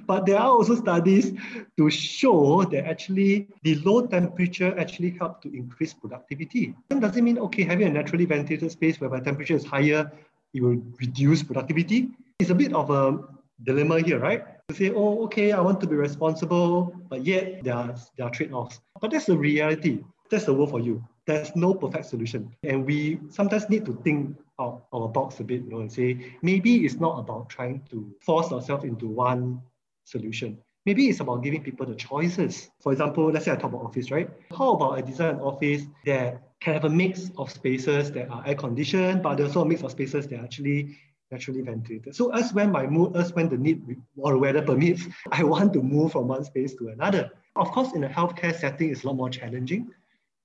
but 0.06 0.26
there 0.26 0.38
are 0.38 0.50
also 0.50 0.76
studies 0.76 1.34
to 1.78 1.90
show 1.90 2.64
that 2.64 2.88
actually 2.88 3.48
the 3.64 3.76
low 3.76 4.06
temperature 4.06 4.78
actually 4.80 5.12
help 5.12 5.42
to 5.44 5.56
increase 5.56 5.94
productivity. 5.94 6.76
It 6.90 7.00
doesn't 7.00 7.24
mean, 7.24 7.38
okay, 7.40 7.64
having 7.64 7.88
a 7.88 7.92
naturally 7.92 8.26
ventilated 8.26 8.72
space 8.72 9.00
where 9.00 9.10
the 9.10 9.22
temperature 9.22 9.56
is 9.56 9.66
higher, 9.66 10.12
it 10.54 10.62
will 10.62 10.82
reduce 11.00 11.44
productivity. 11.44 12.10
It's 12.40 12.50
a 12.50 12.56
bit 12.56 12.74
of 12.74 12.90
a 12.90 13.20
dilemma 13.64 14.02
here, 14.02 14.20
right? 14.20 14.44
To 14.70 14.76
say, 14.76 14.92
oh, 14.92 15.24
okay, 15.26 15.52
I 15.52 15.62
want 15.62 15.82
to 15.82 15.88
be 15.88 15.96
responsible, 15.96 16.94
but 17.10 17.26
yet 17.26 17.64
there 17.64 17.74
are, 17.74 17.96
there 18.18 18.28
are 18.28 18.30
trade-offs. 18.30 18.80
But 19.02 19.12
that's 19.12 19.26
the 19.26 19.38
reality. 19.38 20.04
That's 20.30 20.46
the 20.46 20.54
world 20.54 20.72
for 20.72 20.80
you. 20.80 21.04
There's 21.26 21.56
no 21.56 21.74
perfect 21.74 22.06
solution. 22.06 22.56
And 22.64 22.86
we 22.86 23.20
sometimes 23.30 23.70
need 23.70 23.86
to 23.86 24.00
think 24.04 24.38
out 24.60 24.86
our 24.94 25.08
box 25.08 25.40
a 25.40 25.44
bit, 25.44 25.64
you 25.64 25.70
know, 25.70 25.80
and 25.80 25.92
say, 25.92 26.34
maybe 26.42 26.86
it's 26.86 26.96
not 26.96 27.20
about 27.20 27.50
trying 27.50 27.82
to 27.92 28.14
force 28.22 28.52
ourselves 28.52 28.84
into 28.84 29.08
one 29.08 29.62
solution. 30.06 30.58
Maybe 30.86 31.08
it's 31.08 31.20
about 31.20 31.44
giving 31.44 31.64
people 31.64 31.86
the 31.86 31.96
choices. 31.96 32.70
For 32.82 32.92
example, 32.92 33.32
let's 33.32 33.46
say 33.46 33.52
I 33.52 33.56
talk 33.56 33.72
about 33.72 33.84
office, 33.84 34.12
right? 34.12 34.30
How 34.58 34.74
about 34.74 34.98
I 34.98 35.02
design 35.02 35.36
an 35.36 35.42
office 35.42 35.84
that 36.06 36.42
can 36.62 36.74
have 36.74 36.86
a 36.86 36.90
mix 36.90 37.32
of 37.38 37.52
spaces 37.52 38.12
that 38.12 38.30
are 38.30 38.44
air 38.46 38.56
conditioned, 38.56 39.24
but 39.24 39.40
also 39.40 39.62
a 39.62 39.66
mix 39.66 39.84
of 39.84 39.92
spaces 39.92 40.28
that 40.28 40.40
are 40.40 40.44
actually 40.44 40.98
naturally 41.32 41.62
ventilated. 41.62 42.16
So 42.16 42.32
as 42.32 42.54
when 42.54 42.72
my 42.72 42.88
mood, 42.88 43.16
as 43.16 43.34
when 43.34 43.50
the 43.50 43.58
need 43.58 43.84
or 44.18 44.38
weather 44.38 44.62
permits, 44.62 45.06
I 45.32 45.44
want 45.44 45.74
to 45.74 45.82
move 45.82 46.12
from 46.14 46.28
one 46.28 46.44
space 46.44 46.76
to 46.76 46.90
another. 46.90 47.32
Of 47.56 47.72
course, 47.72 47.94
in 47.94 48.04
a 48.04 48.10
healthcare 48.10 48.56
setting, 48.56 48.92
it's 48.92 49.04
a 49.04 49.08
lot 49.08 49.16
more 49.16 49.30
challenging. 49.30 49.92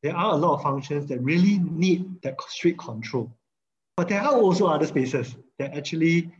There 0.02 0.14
are 0.14 0.32
a 0.32 0.36
lot 0.36 0.54
of 0.54 0.62
functions 0.62 1.06
that 1.08 1.20
really 1.20 1.58
need 1.58 2.20
that 2.22 2.36
strict 2.48 2.78
control. 2.78 3.34
But 3.96 4.08
there 4.08 4.20
are 4.20 4.34
also 4.34 4.66
other 4.66 4.86
spaces 4.86 5.34
that 5.58 5.74
actually 5.74 6.30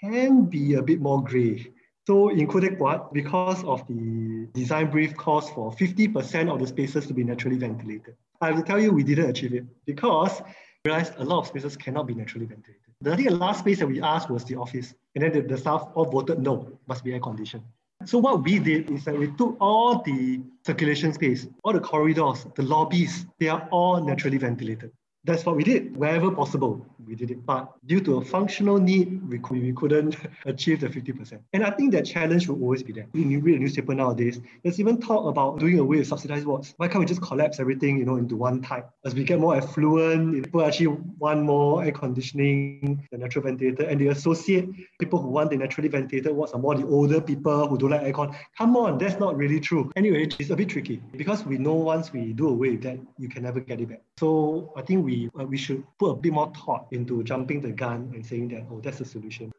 can 0.00 0.44
be 0.44 0.74
a 0.74 0.82
bit 0.82 1.00
more 1.00 1.24
gray. 1.24 1.72
So 2.06 2.30
in 2.30 2.46
Khoo 2.46 2.60
Teck 2.60 3.12
because 3.12 3.64
of 3.64 3.86
the 3.86 4.46
design 4.54 4.90
brief 4.90 5.16
calls 5.16 5.50
for 5.50 5.72
50% 5.72 6.52
of 6.52 6.60
the 6.60 6.66
spaces 6.66 7.06
to 7.06 7.14
be 7.14 7.24
naturally 7.24 7.58
ventilated. 7.58 8.14
I 8.40 8.52
will 8.52 8.62
tell 8.62 8.80
you 8.80 8.92
we 8.92 9.02
didn't 9.02 9.30
achieve 9.30 9.54
it 9.54 9.64
because 9.84 10.40
realized 10.88 11.12
a 11.18 11.24
lot 11.24 11.38
of 11.40 11.46
spaces 11.46 11.76
cannot 11.76 12.06
be 12.06 12.14
naturally 12.14 12.46
ventilated. 12.46 12.90
The, 13.02 13.12
I 13.12 13.16
think 13.16 13.28
the 13.28 13.36
last 13.46 13.58
space 13.60 13.78
that 13.80 13.86
we 13.94 14.00
asked 14.14 14.28
was 14.36 14.44
the 14.44 14.56
office. 14.56 14.94
And 15.14 15.20
then 15.22 15.32
the, 15.32 15.42
the 15.52 15.58
staff 15.64 15.82
all 15.94 16.06
voted 16.16 16.38
no, 16.48 16.54
must 16.90 17.04
be 17.04 17.12
air 17.14 17.20
conditioned. 17.20 17.64
So 18.04 18.16
what 18.18 18.44
we 18.44 18.54
did 18.58 18.90
is 18.90 19.04
that 19.06 19.16
we 19.18 19.26
took 19.40 19.56
all 19.60 20.02
the 20.02 20.40
circulation 20.64 21.12
space, 21.12 21.46
all 21.64 21.72
the 21.72 21.80
corridors, 21.80 22.46
the 22.54 22.62
lobbies, 22.62 23.26
they 23.40 23.48
are 23.48 23.68
all 23.70 23.96
naturally 24.10 24.38
ventilated 24.38 24.92
that's 25.28 25.44
what 25.44 25.56
we 25.56 25.62
did. 25.62 25.94
Wherever 25.94 26.30
possible, 26.30 26.86
we 27.06 27.14
did 27.14 27.30
it. 27.30 27.44
But 27.44 27.70
due 27.86 28.00
to 28.00 28.16
a 28.16 28.24
functional 28.24 28.78
need, 28.78 29.20
we, 29.28 29.38
we 29.60 29.72
couldn't 29.74 30.16
achieve 30.46 30.80
the 30.80 30.88
50%. 30.88 31.38
And 31.52 31.64
I 31.64 31.70
think 31.70 31.92
that 31.92 32.06
challenge 32.06 32.48
will 32.48 32.60
always 32.62 32.82
be 32.82 32.94
there. 32.94 33.06
When 33.12 33.30
you 33.30 33.40
read 33.40 33.56
a 33.56 33.58
newspaper 33.58 33.94
nowadays, 33.94 34.40
there's 34.62 34.80
even 34.80 34.98
talk 34.98 35.26
about 35.26 35.58
doing 35.58 35.78
away 35.78 35.98
with 35.98 36.08
subsidized 36.08 36.46
wards. 36.46 36.72
Why 36.78 36.88
can't 36.88 37.00
we 37.00 37.06
just 37.06 37.20
collapse 37.20 37.60
everything, 37.60 37.98
you 37.98 38.06
know, 38.06 38.16
into 38.16 38.36
one 38.36 38.62
type? 38.62 38.88
As 39.04 39.14
we 39.14 39.22
get 39.22 39.38
more 39.38 39.54
affluent, 39.54 40.44
people 40.44 40.64
actually 40.64 40.96
want 41.18 41.42
more 41.42 41.84
air 41.84 41.92
conditioning, 41.92 43.06
the 43.12 43.18
natural 43.18 43.44
ventilator, 43.44 43.84
and 43.84 44.00
they 44.00 44.06
associate 44.06 44.70
people 44.98 45.20
who 45.20 45.28
want 45.28 45.50
the 45.50 45.58
naturally 45.58 45.88
ventilated 45.88 46.32
wards 46.32 46.52
are 46.52 46.58
more 46.58 46.74
the 46.74 46.86
older 46.86 47.20
people 47.20 47.68
who 47.68 47.76
don't 47.76 47.90
like 47.90 48.00
aircon. 48.00 48.34
Come 48.56 48.76
on, 48.76 48.96
that's 48.96 49.18
not 49.20 49.36
really 49.36 49.60
true. 49.60 49.92
Anyway, 49.94 50.26
it's 50.38 50.48
a 50.50 50.56
bit 50.56 50.70
tricky 50.70 51.02
because 51.16 51.44
we 51.44 51.58
know 51.58 51.74
once 51.74 52.14
we 52.14 52.32
do 52.32 52.48
away 52.48 52.70
with 52.70 52.82
that, 52.84 52.98
you 53.18 53.28
can 53.28 53.42
never 53.42 53.60
get 53.60 53.80
it 53.80 53.90
back. 53.90 54.00
So 54.18 54.72
I 54.74 54.82
think 54.82 55.04
we 55.04 55.30
uh, 55.38 55.44
we 55.44 55.56
should 55.56 55.84
put 55.96 56.10
a 56.10 56.14
bit 56.16 56.32
more 56.32 56.50
thought 56.52 56.88
into 56.90 57.22
jumping 57.22 57.60
the 57.60 57.70
gun 57.70 58.10
and 58.12 58.26
saying 58.26 58.48
that 58.48 58.66
oh 58.70 58.80
that's 58.80 58.98
the 58.98 59.04
solution. 59.04 59.52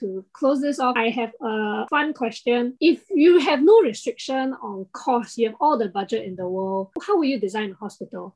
To 0.00 0.24
close 0.32 0.60
this 0.60 0.78
off, 0.78 0.96
I 0.96 1.08
have 1.08 1.32
a 1.40 1.86
fun 1.88 2.12
question. 2.12 2.76
If 2.80 3.04
you 3.10 3.38
have 3.40 3.62
no 3.62 3.80
restriction 3.80 4.54
on 4.62 4.86
cost, 4.92 5.38
you 5.38 5.48
have 5.48 5.56
all 5.60 5.78
the 5.78 5.88
budget 5.88 6.24
in 6.24 6.36
the 6.36 6.48
world, 6.48 6.90
how 7.06 7.16
will 7.16 7.24
you 7.24 7.38
design 7.38 7.72
a 7.72 7.74
hospital? 7.74 8.34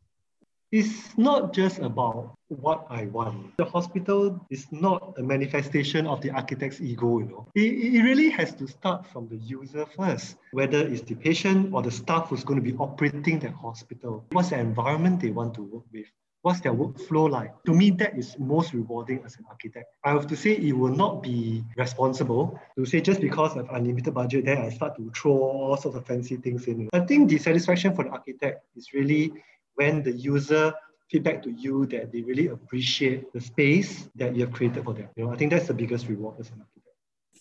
It's 0.72 1.16
not 1.16 1.52
just 1.52 1.78
about 1.78 2.34
what 2.48 2.86
I 2.90 3.06
want. 3.06 3.56
The 3.56 3.64
hospital 3.64 4.44
is 4.50 4.66
not 4.72 5.14
a 5.16 5.22
manifestation 5.22 6.06
of 6.06 6.20
the 6.22 6.30
architect's 6.32 6.80
ego, 6.80 7.20
you 7.20 7.26
know. 7.26 7.48
It, 7.54 7.94
it 7.94 8.02
really 8.02 8.30
has 8.30 8.52
to 8.54 8.66
start 8.66 9.06
from 9.06 9.28
the 9.28 9.36
user 9.36 9.86
first, 9.86 10.36
whether 10.50 10.80
it's 10.80 11.02
the 11.02 11.14
patient 11.14 11.72
or 11.72 11.82
the 11.82 11.90
staff 11.92 12.28
who's 12.28 12.42
going 12.42 12.62
to 12.62 12.72
be 12.72 12.76
operating 12.78 13.38
that 13.40 13.52
hospital. 13.52 14.24
What's 14.32 14.50
the 14.50 14.58
environment 14.58 15.20
they 15.20 15.30
want 15.30 15.54
to 15.54 15.62
work 15.62 15.84
with? 15.92 16.06
What's 16.42 16.60
their 16.60 16.74
workflow 16.74 17.30
like? 17.30 17.52
To 17.64 17.74
me, 17.74 17.90
that 17.92 18.16
is 18.16 18.36
most 18.38 18.72
rewarding 18.72 19.22
as 19.24 19.36
an 19.36 19.44
architect. 19.48 19.86
I 20.04 20.10
have 20.10 20.26
to 20.28 20.36
say 20.36 20.52
it 20.52 20.72
will 20.72 20.94
not 20.94 21.22
be 21.22 21.64
responsible 21.76 22.60
to 22.76 22.84
say 22.84 23.00
just 23.00 23.20
because 23.20 23.54
I 23.54 23.58
have 23.58 23.70
unlimited 23.70 24.14
budget, 24.14 24.44
then 24.44 24.58
I 24.58 24.70
start 24.70 24.96
to 24.96 25.10
throw 25.10 25.32
all 25.32 25.76
sorts 25.76 25.96
of 25.96 26.06
fancy 26.06 26.36
things 26.36 26.66
in. 26.66 26.88
I 26.92 27.00
think 27.00 27.30
the 27.30 27.38
satisfaction 27.38 27.96
for 27.96 28.04
the 28.04 28.10
architect 28.10 28.64
is 28.76 28.92
really 28.92 29.32
when 29.76 30.02
the 30.02 30.12
user 30.12 30.74
feedback 31.10 31.42
to 31.44 31.50
you 31.52 31.86
that 31.86 32.12
they 32.12 32.22
really 32.22 32.48
appreciate 32.48 33.32
the 33.32 33.40
space 33.40 34.08
that 34.16 34.34
you 34.34 34.44
have 34.44 34.52
created 34.52 34.84
for 34.84 34.92
them. 34.92 35.08
You 35.16 35.24
know, 35.24 35.32
I 35.32 35.36
think 35.36 35.52
that's 35.52 35.68
the 35.68 35.74
biggest 35.74 36.08
reward 36.08 36.36
as 36.40 36.50
an 36.50 36.60
architect 36.60 36.85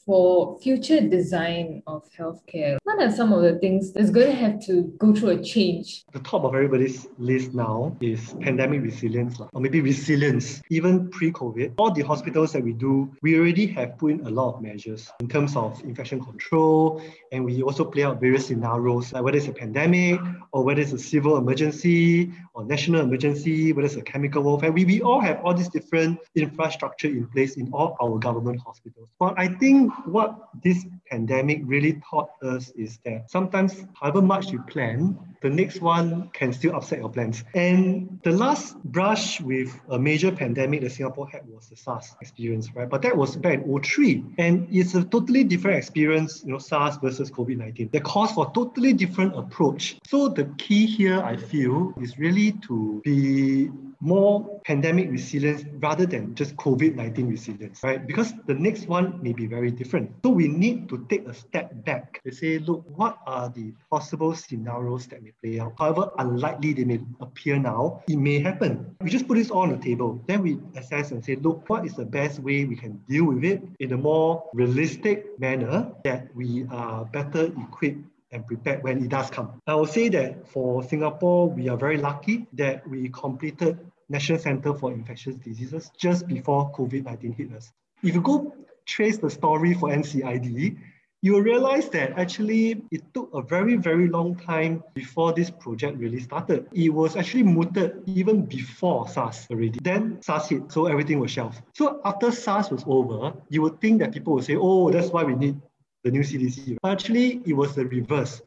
for 0.05 0.59
future 0.59 1.01
design 1.01 1.81
of 1.87 2.03
healthcare, 2.17 2.77
what 2.83 3.01
are 3.01 3.11
some 3.11 3.33
of 3.33 3.41
the 3.41 3.57
things 3.59 3.91
that's 3.91 4.09
going 4.09 4.27
to 4.27 4.33
have 4.33 4.59
to 4.65 4.83
go 4.99 5.13
through 5.13 5.29
a 5.29 5.43
change? 5.43 6.05
The 6.13 6.19
top 6.19 6.43
of 6.43 6.53
everybody's 6.53 7.07
list 7.17 7.53
now 7.53 7.97
is 8.01 8.35
pandemic 8.39 8.81
resilience, 8.81 9.39
or 9.39 9.61
maybe 9.61 9.81
resilience. 9.81 10.61
Even 10.69 11.09
pre 11.09 11.31
COVID, 11.31 11.73
all 11.77 11.91
the 11.91 12.03
hospitals 12.03 12.53
that 12.53 12.63
we 12.63 12.73
do, 12.73 13.11
we 13.21 13.37
already 13.37 13.65
have 13.67 13.97
put 13.97 14.11
in 14.11 14.19
a 14.27 14.29
lot 14.29 14.55
of 14.55 14.61
measures 14.61 15.09
in 15.19 15.27
terms 15.27 15.55
of 15.55 15.81
infection 15.83 16.23
control, 16.23 17.01
and 17.31 17.43
we 17.43 17.63
also 17.63 17.83
play 17.83 18.03
out 18.03 18.19
various 18.19 18.47
scenarios, 18.47 19.11
like 19.11 19.23
whether 19.23 19.37
it's 19.37 19.47
a 19.47 19.53
pandemic, 19.53 20.19
or 20.51 20.63
whether 20.63 20.81
it's 20.81 20.93
a 20.93 20.99
civil 20.99 21.37
emergency, 21.37 22.31
or 22.53 22.63
national 22.63 23.01
emergency, 23.01 23.73
whether 23.73 23.87
it's 23.87 23.95
a 23.95 24.01
chemical 24.01 24.43
warfare. 24.43 24.71
We, 24.71 24.85
we 24.85 25.01
all 25.01 25.19
have 25.19 25.43
all 25.43 25.53
these 25.53 25.69
different 25.69 26.19
infrastructure 26.35 27.07
in 27.07 27.27
place 27.27 27.57
in 27.57 27.71
all 27.73 27.97
our 28.01 28.19
government 28.19 28.61
hospitals. 28.65 29.09
But 29.19 29.33
I 29.37 29.47
think 29.47 29.91
what 30.05 30.49
this 30.63 30.85
pandemic 31.09 31.61
really 31.63 32.01
taught 32.09 32.29
us 32.43 32.69
is 32.71 32.99
that 33.05 33.29
sometimes, 33.29 33.85
however 33.93 34.21
much 34.21 34.51
you 34.51 34.61
plan, 34.63 35.17
the 35.41 35.49
next 35.49 35.81
one 35.81 36.29
can 36.33 36.51
still 36.51 36.75
upset 36.75 36.99
your 36.99 37.09
plans. 37.09 37.43
And 37.53 38.19
the 38.23 38.31
last 38.31 38.81
brush 38.83 39.39
with 39.41 39.79
a 39.89 39.99
major 39.99 40.31
pandemic 40.31 40.81
that 40.81 40.91
Singapore 40.91 41.29
had 41.29 41.47
was 41.47 41.69
the 41.69 41.75
SARS 41.75 42.15
experience, 42.21 42.73
right? 42.73 42.89
But 42.89 43.03
that 43.03 43.15
was 43.15 43.35
back 43.35 43.59
in 43.63 43.81
03. 43.81 44.23
And 44.39 44.67
it's 44.71 44.95
a 44.95 45.03
totally 45.03 45.43
different 45.43 45.77
experience, 45.77 46.43
you 46.43 46.53
know, 46.53 46.57
SARS 46.57 46.97
versus 46.97 47.29
COVID-19. 47.29 47.91
That 47.91 48.03
calls 48.03 48.31
for 48.31 48.47
a 48.49 48.53
totally 48.53 48.93
different 48.93 49.37
approach. 49.37 49.97
So 50.07 50.29
the 50.29 50.45
key 50.57 50.87
here, 50.87 51.21
I 51.21 51.37
feel, 51.37 51.93
is 52.01 52.17
really 52.17 52.53
to 52.67 53.01
be 53.03 53.69
more 53.99 54.61
pandemic 54.65 55.09
resilience 55.09 55.63
rather 55.79 56.05
than 56.05 56.35
just 56.35 56.55
COVID-19 56.57 57.29
resilience, 57.29 57.83
right? 57.83 58.05
Because 58.05 58.33
the 58.47 58.53
next 58.53 58.87
one 58.87 59.21
may 59.21 59.33
be 59.33 59.47
very 59.47 59.71
different. 59.71 60.11
So 60.23 60.29
we 60.29 60.47
need 60.47 60.89
to 60.89 61.05
take 61.09 61.27
a 61.27 61.33
step 61.33 61.71
back 61.85 62.21
to 62.23 62.31
say, 62.31 62.59
look, 62.59 62.85
what 62.95 63.17
are 63.25 63.49
the 63.49 63.73
possible 63.91 64.35
scenarios 64.35 65.07
that 65.07 65.23
may 65.23 65.33
play 65.43 65.59
out? 65.59 65.73
However 65.77 66.11
unlikely 66.17 66.73
they 66.73 66.83
may 66.83 66.99
appear 67.21 67.57
now, 67.57 68.03
it 68.07 68.17
may 68.17 68.39
happen. 68.39 68.95
We 69.01 69.09
just 69.09 69.27
put 69.27 69.35
this 69.35 69.51
all 69.51 69.61
on 69.61 69.71
the 69.71 69.77
table. 69.77 70.23
Then 70.27 70.41
we 70.41 70.59
assess 70.75 71.11
and 71.11 71.23
say, 71.23 71.35
look, 71.35 71.69
what 71.69 71.85
is 71.85 71.93
the 71.95 72.05
best 72.05 72.39
way 72.39 72.65
we 72.65 72.75
can 72.75 72.97
deal 73.07 73.25
with 73.25 73.43
it 73.43 73.61
in 73.79 73.93
a 73.93 73.97
more 73.97 74.43
realistic 74.53 75.39
manner 75.39 75.91
that 76.03 76.33
we 76.35 76.65
are 76.71 77.05
better 77.05 77.45
equipped 77.45 77.99
and 78.35 78.45
prepared 78.45 78.83
when 78.83 79.03
it 79.03 79.09
does 79.09 79.29
come. 79.31 79.61
I 79.65 79.73
will 79.75 79.87
say 79.87 80.09
that 80.09 80.47
for 80.47 80.83
Singapore, 80.83 81.49
we 81.49 81.69
are 81.69 81.77
very 81.77 81.97
lucky 81.97 82.45
that 82.53 82.87
we 82.87 83.09
completed 83.09 83.79
National 84.09 84.37
Center 84.37 84.73
for 84.73 84.91
Infectious 84.91 85.35
Diseases 85.37 85.91
just 85.97 86.27
before 86.27 86.71
COVID-19 86.73 87.35
hit 87.35 87.53
us. 87.53 87.71
If 88.03 88.13
you 88.13 88.21
go 88.21 88.53
trace 88.85 89.17
the 89.17 89.29
story 89.29 89.73
for 89.73 89.89
NCID, 89.89 90.77
you 91.21 91.33
will 91.33 91.41
realize 91.41 91.89
that 91.89 92.11
actually 92.19 92.83
it 92.91 93.01
took 93.15 93.33
a 93.33 93.41
very, 93.41 93.77
very 93.77 94.07
long 94.07 94.35
time 94.35 94.83
before 94.93 95.33
this 95.33 95.49
project 95.49 95.97
really 95.97 96.19
started. 96.19 96.67
It 96.71 96.89
was 96.89 97.15
actually 97.15 97.41
mooted 97.41 98.03
even 98.05 98.45
before 98.45 99.07
SARS 99.07 99.47
already. 99.49 99.79
Then 99.81 100.21
SARS 100.21 100.49
hit, 100.49 100.71
so 100.71 100.85
everything 100.85 101.19
was 101.19 101.31
shelved. 101.31 101.63
So 101.73 101.99
after 102.05 102.31
SARS 102.31 102.69
was 102.69 102.83
over, 102.85 103.33
you 103.49 103.63
would 103.63 103.81
think 103.81 104.01
that 104.01 104.11
people 104.11 104.35
would 104.35 104.43
say, 104.43 104.55
oh, 104.55 104.91
that's 104.91 105.09
why 105.09 105.23
we 105.23 105.33
need 105.33 105.59
the 106.05 106.11
new 106.11 106.21
CDC. 106.21 106.77
Actually, 106.85 107.41
it 107.45 107.53
was 107.53 107.75
the 107.75 107.85
reverse. 107.87 108.41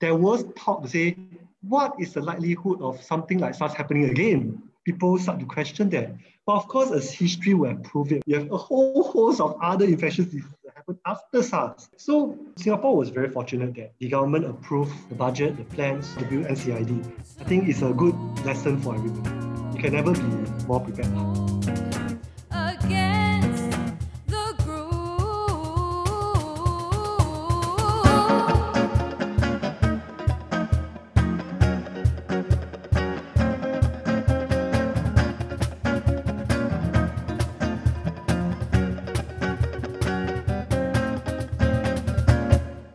There 0.00 0.16
was 0.16 0.44
talk 0.56 0.82
to 0.82 0.88
say, 0.88 1.16
what 1.62 1.94
is 1.98 2.12
the 2.12 2.20
likelihood 2.20 2.82
of 2.82 3.00
something 3.02 3.38
like 3.38 3.54
SARS 3.54 3.72
happening 3.72 4.10
again? 4.10 4.62
People 4.84 5.16
start 5.18 5.38
to 5.38 5.46
question 5.46 5.88
that. 5.90 6.12
But 6.44 6.56
of 6.56 6.66
course, 6.66 6.90
as 6.90 7.12
history 7.12 7.54
will 7.54 7.76
prove 7.76 8.10
it, 8.10 8.22
you 8.26 8.36
have 8.36 8.50
a 8.50 8.56
whole 8.56 9.04
host 9.04 9.40
of 9.40 9.56
other 9.62 9.84
infectious 9.84 10.26
diseases 10.26 10.50
that 10.64 10.74
happened 10.74 10.98
after 11.06 11.42
SARS. 11.42 11.88
So 11.96 12.36
Singapore 12.56 12.96
was 12.96 13.10
very 13.10 13.28
fortunate 13.28 13.74
that 13.76 13.92
the 13.98 14.08
government 14.08 14.46
approved 14.46 14.92
the 15.08 15.14
budget, 15.14 15.56
the 15.56 15.64
plans 15.64 16.14
to 16.16 16.24
build 16.24 16.46
NCID. 16.46 17.04
I 17.40 17.44
think 17.44 17.68
it's 17.68 17.82
a 17.82 17.92
good 17.92 18.16
lesson 18.44 18.80
for 18.80 18.94
everybody. 18.96 19.30
You 19.76 19.82
can 19.82 19.92
never 19.92 20.12
be 20.12 20.66
more 20.66 20.80
prepared. 20.80 21.47